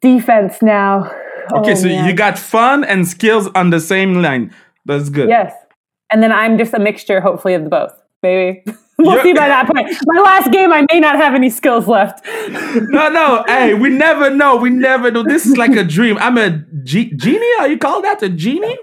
[0.00, 1.10] Defense now.
[1.52, 1.72] Okay.
[1.72, 2.06] Oh, so man.
[2.06, 4.54] you got fun and skills on the same line.
[4.84, 5.28] That's good.
[5.28, 5.54] yes,
[6.10, 7.92] and then I'm just a mixture, hopefully, of the both.
[8.22, 8.62] Maybe
[8.98, 9.88] we'll You're- see by that point.
[10.06, 12.24] My last game, I may not have any skills left.
[12.90, 13.44] No, no.
[13.46, 14.56] hey, we never know.
[14.56, 15.22] We never know.
[15.22, 16.18] This is like a dream.
[16.18, 16.50] I'm a
[16.84, 17.50] ge- genie.
[17.60, 18.76] Are you call that a genie?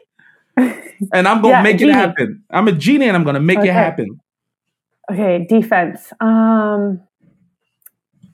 [0.57, 2.43] And I'm gonna Yeah, make it happen.
[2.49, 3.69] I'm a genie, and I'm gonna make Okay.
[3.69, 4.19] it happen.
[5.11, 6.11] Okay, defense.
[6.21, 7.01] Um,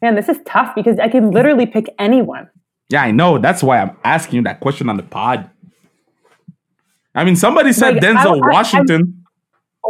[0.01, 2.49] man, this is tough because I can literally pick anyone.
[2.89, 3.37] Yeah, I know.
[3.39, 5.49] That's why I'm asking you that question on the pod.
[7.15, 9.20] I mean, somebody said Like, Denzel I- I- Washington.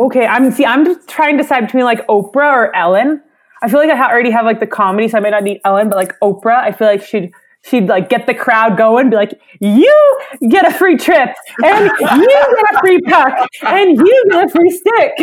[0.01, 0.65] Okay, I'm see.
[0.65, 3.21] I'm just trying to decide between like Oprah or Ellen.
[3.61, 5.61] I feel like I ha- already have like the comedy, so I might not need
[5.63, 7.31] Ellen, but like Oprah, I feel like she'd
[7.61, 11.29] she'd like get the crowd going, be like, "You get a free trip,
[11.63, 15.13] and you get a free puck, and you get a free stick."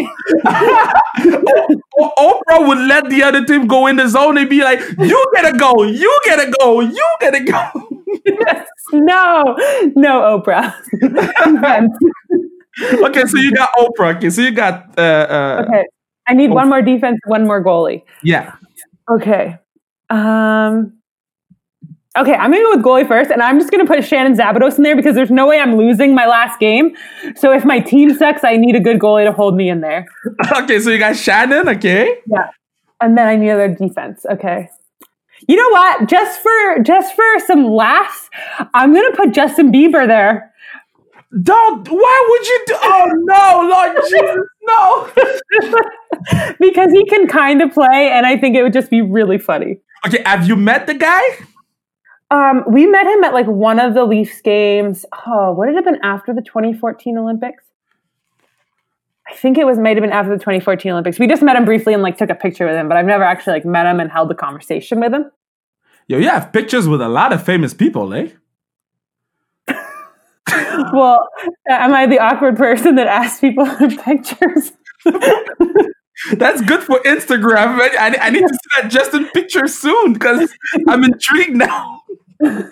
[1.99, 5.53] Oprah would let the other team go in the zone and be like, "You get
[5.53, 7.89] a go, you get a go, you gotta go."
[8.93, 9.57] no,
[9.97, 10.73] no, Oprah.
[12.81, 14.17] Okay, so you got Oprah.
[14.17, 15.85] Okay, so you got uh, uh okay,
[16.27, 18.03] I need one more defense, one more goalie.
[18.23, 18.55] yeah.
[19.11, 19.59] Okay.
[20.11, 20.93] Um
[22.17, 24.83] Okay, I'm gonna go with goalie first, and I'm just gonna put Shannon Szabados in
[24.83, 26.97] there because there's no way I'm losing my last game.
[27.37, 30.07] So if my team sucks, I need a good goalie to hold me in there.
[30.63, 31.69] Okay, so you got Shannon.
[31.69, 32.49] Okay, Yeah.
[33.01, 34.27] And then I need other defense.
[34.29, 34.69] Okay.
[35.47, 36.09] You know what?
[36.09, 38.29] Just for just for some laughs,
[38.75, 40.53] I'm gonna put Justin Bieber there.
[41.43, 41.89] Don't.
[41.89, 42.75] Why would you do?
[42.83, 46.55] Oh no, Lord Jesus, no.
[46.61, 49.81] because he can kind of play, and I think it would just be really funny.
[50.07, 51.23] okay, have you met the guy?
[52.31, 55.05] Um, we met him at like one of the Leafs games.
[55.27, 57.65] Oh, would it have been after the 2014 Olympics?
[59.31, 61.19] I think it was might have been after the 2014 Olympics.
[61.19, 63.25] We just met him briefly and like took a picture with him, but I've never
[63.25, 65.31] actually like met him and held a conversation with him.
[66.07, 68.29] Yo, you have pictures with a lot of famous people, eh?
[70.93, 71.29] well,
[71.69, 74.73] am I the awkward person that asks people for pictures?
[76.33, 77.79] That's good for Instagram.
[77.81, 80.53] I, I need to see that Justin picture soon because
[80.89, 82.03] I'm intrigued now.
[82.41, 82.67] But,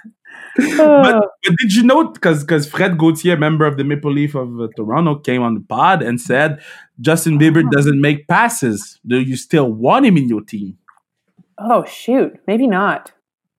[0.58, 4.58] Oh, but did you know because because Fred Gauthier, member of the Maple Leaf of
[4.58, 6.62] uh, Toronto, came on the pod and said
[7.00, 8.98] Justin Bieber doesn't make passes.
[9.06, 10.78] Do you still want him in your team?
[11.58, 13.12] oh shoot, maybe not.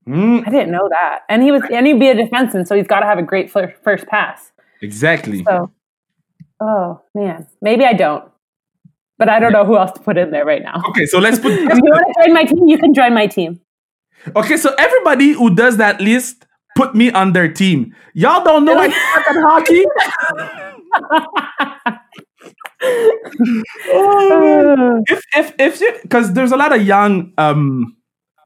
[0.08, 1.24] Hmm, I didn't know that.
[1.28, 3.51] And he was and he'd be a defenseman, so he's got to have a great
[3.51, 4.53] fir- first pass.
[4.82, 5.43] exactly.
[5.43, 5.70] So,
[6.62, 8.24] oh man, maybe I don't.
[9.18, 10.82] But I don't know who else to put in there right now.
[10.89, 11.51] Okay, so let's put.
[11.51, 13.60] If you want to join my team, you can join my team.
[14.34, 16.45] Okay, so everybody who does that list,
[16.78, 17.93] put me on their team.
[18.14, 18.93] Y'all don't know I at
[19.28, 19.84] hockey.
[22.80, 22.88] Uh,
[25.08, 27.97] if if if you because there's a lot of young um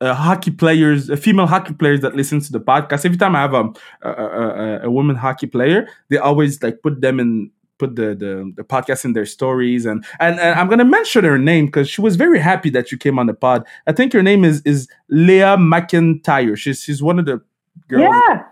[0.01, 3.05] uh, hockey players, uh, female hockey players that listen to the podcast.
[3.05, 3.71] Every time I have a,
[4.01, 8.53] a, a, a woman hockey player, they always like put them in put the, the
[8.55, 12.01] the podcast in their stories and and, and I'm gonna mention her name because she
[12.01, 13.65] was very happy that you came on the pod.
[13.87, 16.57] I think her name is is Leah McIntyre.
[16.57, 17.41] She's she's one of the
[17.87, 18.15] girls.
[18.29, 18.43] yeah.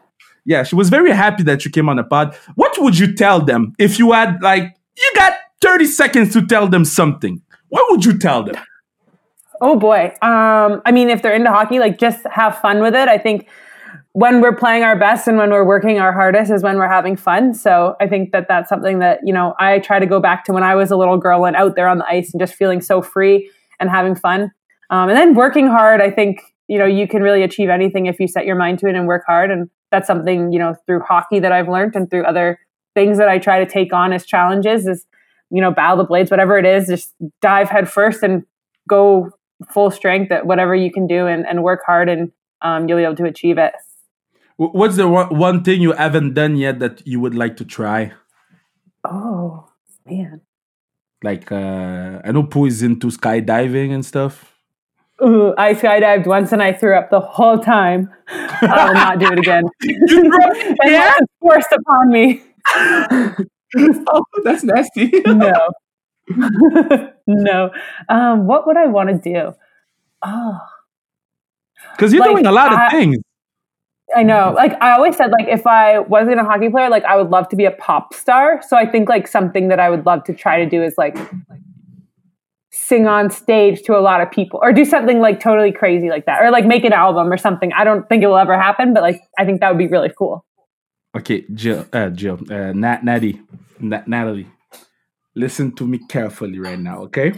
[0.46, 2.36] Yeah, she was very happy that you came on the pod.
[2.56, 6.68] What would you tell them if you had like you got 30 seconds to tell
[6.68, 8.56] them something, what would you tell them?
[9.62, 10.14] Oh boy.
[10.22, 13.08] Um, I mean, if they're into hockey, like just have fun with it.
[13.08, 13.48] I think
[14.14, 17.16] when we're playing our best and when we're working our hardest is when we're having
[17.16, 17.54] fun.
[17.54, 20.54] So I think that that's something that, you know, I try to go back to
[20.54, 22.82] when I was a little girl and out there on the ice and just feeling
[22.82, 24.52] so free and having fun.
[24.90, 28.20] Um, and then working hard, I think, you know, you can really achieve anything if
[28.20, 29.52] you set your mind to it and work hard.
[29.52, 32.60] And that's something, you know, through hockey that I've learned and through other
[32.96, 35.06] things that I try to take on as challenges is,
[35.52, 38.44] you know, battle the blades, whatever it is, just dive head first and
[38.88, 39.30] go
[39.68, 42.32] full strength at whatever you can do and, and work hard and
[42.62, 43.74] um, you'll be able to achieve it.
[44.58, 48.12] What's the one, one thing you haven't done yet that you would like to try?
[49.06, 49.70] Oh
[50.06, 50.42] man.
[51.24, 54.54] Like uh I know Pooh is into skydiving and stuff.
[55.24, 58.10] Ooh, I skydived once and I threw up the whole time.
[58.28, 59.64] I will not do it again.
[60.86, 61.18] yeah?
[61.42, 62.42] forced upon me.
[62.76, 65.12] oh, that's nasty.
[65.26, 65.54] no.
[67.28, 67.72] no.
[68.08, 69.54] Um, what would I want to do?
[70.22, 70.60] Oh.
[71.92, 73.18] Because you're like, doing a lot of things.
[74.16, 74.54] I know.
[74.56, 77.48] Like I always said, like if I wasn't a hockey player, like I would love
[77.50, 78.62] to be a pop star.
[78.68, 81.18] So I think like something that I would love to try to do is like
[82.72, 86.26] sing on stage to a lot of people or do something like totally crazy like
[86.26, 87.72] that or like make an album or something.
[87.74, 90.12] I don't think it will ever happen, but like I think that would be really
[90.18, 90.46] cool.
[91.16, 93.42] Okay, Jill, uh, Jill, uh, Nat, Natty,
[93.80, 94.48] Nat, Natalie,
[95.40, 97.34] listen to me carefully right now, okay?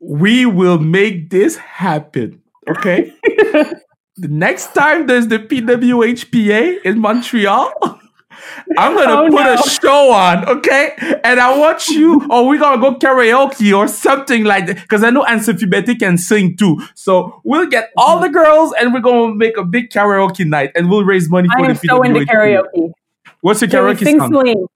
[0.00, 3.14] we will make this happen, okay?
[3.22, 7.72] the next time there's the PWHPA in Montreal,
[8.76, 9.54] I'm gonna oh, put no.
[9.54, 10.92] a show on, okay?
[11.22, 14.82] And I want you, or we're gonna go karaoke or something like that.
[14.82, 15.24] Because I know
[15.68, 16.80] Betty can sing too.
[16.94, 20.90] So we'll get all the girls and we're gonna make a big karaoke night and
[20.90, 22.90] we'll raise money for I the am so into karaoke.
[23.42, 24.32] What's your karaoke sing song?
[24.32, 24.66] Celine.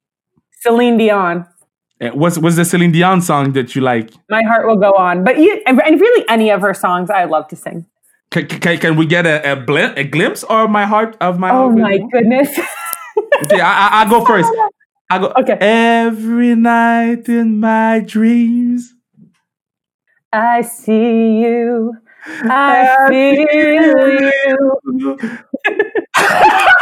[0.61, 1.47] Celine Dion.
[2.01, 4.11] Eh, what's what's the Celine Dion song that you like?
[4.29, 5.25] My heart will go on.
[5.25, 7.87] But you, and really any of her songs I love to sing.
[8.31, 11.51] Can, can, can we get a, a, bl- a glimpse of my heart of my
[11.51, 12.59] oh my goodness.
[13.45, 14.53] Okay I, I, I go first.
[15.11, 15.57] I go okay.
[15.59, 18.93] Every night in my dreams.
[20.33, 21.95] I see you.
[22.27, 23.39] I, I feel
[24.93, 25.17] you.
[26.19, 26.73] yeah,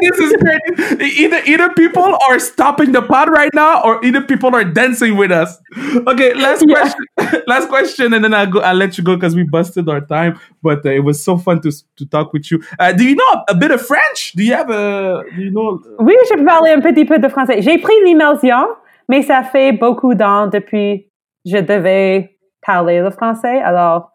[0.00, 1.22] this is crazy.
[1.22, 5.30] Either either people are stopping the pod right now, or either people are dancing with
[5.30, 5.58] us.
[6.06, 6.74] Okay, last yeah.
[6.74, 7.42] question.
[7.46, 8.60] last question, and then I'll go.
[8.60, 10.38] I'll let you go because we busted our time.
[10.62, 12.62] But uh, it was so fun to to talk with you.
[12.78, 14.32] Uh, do you know a bit of French?
[14.32, 15.24] Do you have a?
[15.34, 15.80] Do you know?
[15.98, 17.62] Oui, je parle un petit peu de français.
[17.62, 18.68] J'ai pris l'immersion,
[19.08, 21.08] mais ça fait beaucoup d'années depuis
[21.44, 23.60] je devais parler le français.
[23.60, 24.12] Alors,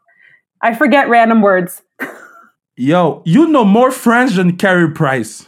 [0.61, 1.81] I forget random words.
[2.77, 5.47] Yo, you know more French than Carey Price.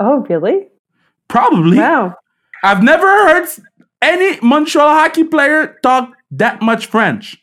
[0.00, 0.68] Oh, really?
[1.28, 1.78] Probably.
[1.78, 2.14] Wow.
[2.62, 3.48] I've never heard
[4.02, 7.42] any Montreal hockey player talk that much French.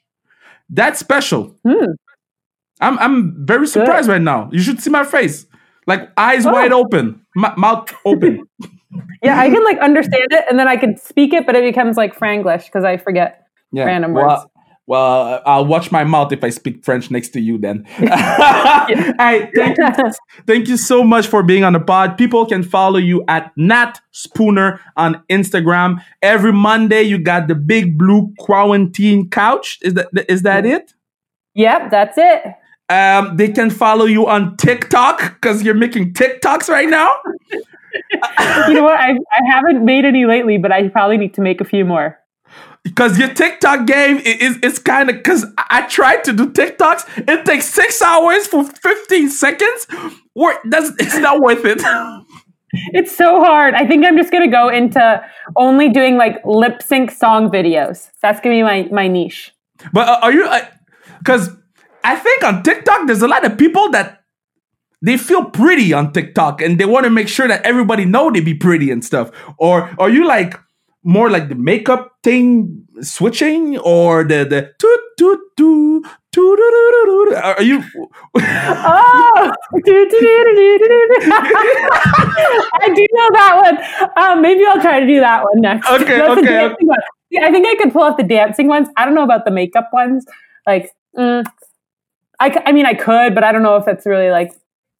[0.69, 1.55] That's special.
[1.65, 1.93] Hmm.
[2.81, 4.13] I'm I'm very surprised Good.
[4.13, 4.49] right now.
[4.51, 5.45] You should see my face,
[5.87, 6.51] like eyes oh.
[6.51, 8.43] wide open, m- mouth open.
[9.23, 11.97] yeah, I can like understand it, and then I can speak it, but it becomes
[11.97, 13.85] like Franglish because I forget yeah.
[13.85, 14.45] random well, words.
[14.85, 17.85] Well, I'll watch my mouth if I speak French next to you then.
[17.97, 20.11] thank you,
[20.45, 22.17] thank you so much for being on the pod.
[22.17, 26.03] People can follow you at Nat Spooner on Instagram.
[26.21, 29.79] Every Monday, you got the big blue quarantine couch.
[29.81, 30.93] Is that is that it?
[31.55, 32.43] Yep, that's it.
[32.89, 37.15] Um, they can follow you on TikTok because you're making TikToks right now.
[37.51, 38.99] you know what?
[38.99, 42.19] I, I haven't made any lately, but I probably need to make a few more
[42.83, 47.27] because your TikTok game is is kind of because I tried to do TikToks.
[47.27, 49.87] It takes six hours for fifteen seconds.
[50.35, 51.81] Or that's it's not worth it.
[52.93, 53.73] it's so hard.
[53.73, 55.23] I think I'm just gonna go into
[55.55, 58.09] only doing like lip sync song videos.
[58.21, 59.53] That's gonna be my my niche.
[59.91, 60.49] But uh, are you?
[61.19, 61.55] Because uh,
[62.03, 64.23] I think on TikTok there's a lot of people that
[65.01, 68.39] they feel pretty on TikTok and they want to make sure that everybody know they
[68.39, 69.31] be pretty and stuff.
[69.57, 70.59] Or are you like?
[71.03, 77.61] More like the makeup thing switching or the the toot toot toot toot toot are
[77.61, 77.83] you
[78.35, 79.51] oh!
[82.75, 83.77] I do know that one.
[84.23, 85.89] Um, maybe I'll try to do that one next.
[85.89, 86.75] Okay That's okay, okay.
[86.81, 86.99] One.
[87.29, 88.87] Yeah, I think I could pull off the dancing ones.
[88.95, 90.25] I don't know about the makeup ones.
[90.65, 91.45] Like mm,
[92.39, 94.53] I, I mean I could but I don't know if it's really like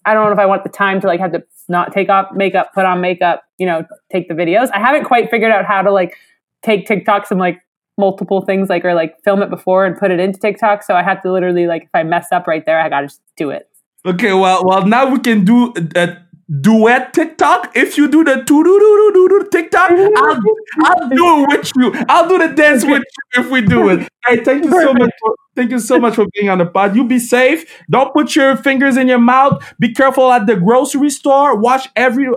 [0.05, 2.31] I don't know if I want the time to like have to not take off
[2.33, 4.69] makeup, put on makeup, you know, take the videos.
[4.73, 6.15] I haven't quite figured out how to like
[6.61, 7.61] take TikToks and like
[7.97, 10.83] multiple things like or like film it before and put it into TikTok.
[10.83, 13.21] So I have to literally like if I mess up right there, I gotta just
[13.37, 13.69] do it.
[14.05, 16.15] Okay, well, well, now we can do uh,
[16.61, 17.75] duet TikTok.
[17.75, 20.41] If you do the doo doo doo doo doo TikTok, I'll,
[20.83, 22.05] I'll do it with you.
[22.09, 24.07] I'll do the dance with you if we do it.
[24.25, 25.11] Hey, thank you so much.
[25.19, 26.95] For, thank you so much for being on the pod.
[26.95, 27.65] You be safe.
[27.89, 29.63] Don't put your fingers in your mouth.
[29.79, 31.57] Be careful at the grocery store.
[31.57, 32.29] Watch every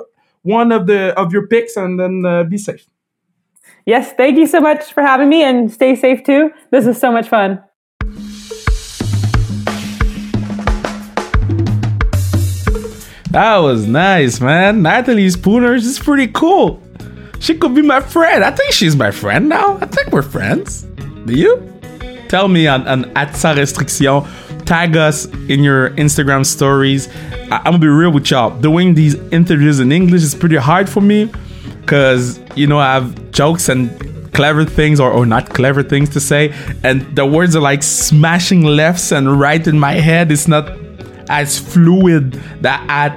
[0.43, 2.87] one of the of your picks and then uh, be safe.
[3.85, 6.51] Yes, thank you so much for having me and stay safe too.
[6.71, 7.63] This is so much fun.
[13.37, 14.81] That was nice, man.
[14.81, 16.83] Natalie Spooner is pretty cool.
[17.39, 18.43] She could be my friend.
[18.43, 19.77] I think she's my friend now.
[19.77, 20.85] I think we're friends.
[21.27, 21.71] Do you?
[22.29, 24.23] Tell me on, on at sans restriction.
[24.65, 27.09] Tag us in your Instagram stories.
[27.53, 28.59] I, I'm gonna be real with y'all.
[28.59, 31.31] Doing these interviews in English is pretty hard for me
[31.83, 36.21] because you know I have jokes and clever things or, or not clever things to
[36.21, 40.33] say, and the words are like smashing lefts and right in my head.
[40.33, 40.86] It's not
[41.29, 43.17] as fluid that I,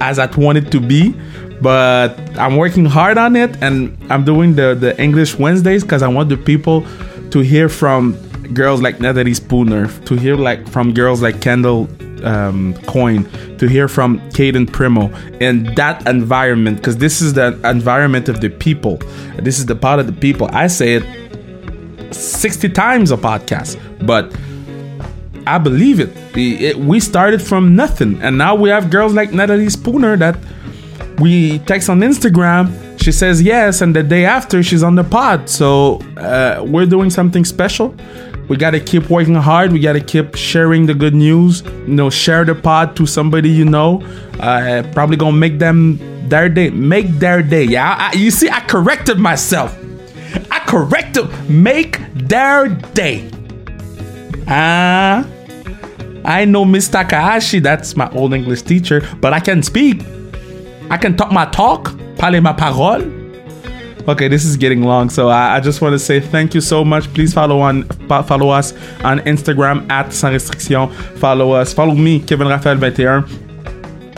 [0.00, 1.14] as I want it to be.
[1.60, 6.08] But I'm working hard on it, and I'm doing the the English Wednesdays because I
[6.08, 6.86] want the people
[7.30, 8.16] to hear from
[8.54, 11.88] girls like Natalie Spooner, to hear like from girls like Kendall
[12.24, 13.24] um, Coyne,
[13.58, 18.50] to hear from Caden Primo in that environment because this is the environment of the
[18.50, 18.96] people.
[19.36, 20.48] This is the part of the people.
[20.52, 24.34] I say it 60 times a podcast, but
[25.46, 26.10] I believe it.
[26.36, 26.76] it.
[26.76, 30.38] We started from nothing, and now we have girls like Natalie Spooner that
[31.18, 32.72] we text on Instagram.
[33.02, 35.48] She says yes, and the day after she's on the pod.
[35.48, 37.94] So uh, we're doing something special.
[38.48, 39.72] We got to keep working hard.
[39.72, 41.62] We got to keep sharing the good news.
[41.62, 44.02] You know, share the pod to somebody you know.
[44.40, 46.70] Uh, probably gonna make them their day.
[46.70, 47.64] Make their day.
[47.64, 49.76] Yeah, I, you see, I corrected myself.
[50.50, 51.28] I corrected.
[51.48, 53.30] Make their day.
[54.52, 55.24] Ah,
[56.24, 60.02] I know Miss Takahashi, that's my old English teacher, but I can speak.
[60.90, 63.02] I can talk my talk, parler ma parole.
[64.08, 66.84] Okay, this is getting long, so I, I just want to say thank you so
[66.84, 67.04] much.
[67.14, 68.72] Please follow on follow us
[69.04, 70.90] on Instagram at sans restriction.
[71.18, 73.49] Follow us, follow me, Kevin Raphael 21.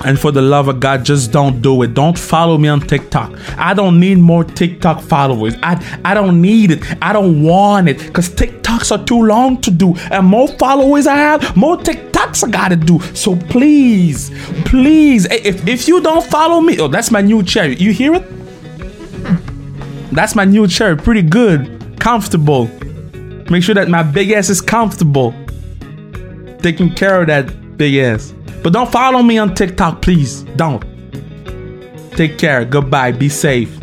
[0.05, 1.95] And for the love of God, just don't do it.
[1.95, 3.39] Don't follow me on TikTok.
[3.57, 5.55] I don't need more TikTok followers.
[5.63, 6.83] I, I don't need it.
[7.01, 9.95] I don't want it because TikToks are too long to do.
[10.11, 13.01] And more followers I have, more TikToks I gotta do.
[13.15, 14.31] So please,
[14.65, 17.69] please, if, if you don't follow me, oh, that's my new chair.
[17.69, 18.25] You hear it?
[20.13, 20.97] That's my new chair.
[20.97, 22.67] Pretty good, comfortable.
[23.51, 25.35] Make sure that my big ass is comfortable.
[26.59, 28.35] Taking care of that big ass.
[28.63, 30.43] But don't follow me on TikTok, please.
[30.57, 30.85] Don't.
[32.13, 32.65] Take care.
[32.65, 33.13] Goodbye.
[33.13, 33.82] Be safe.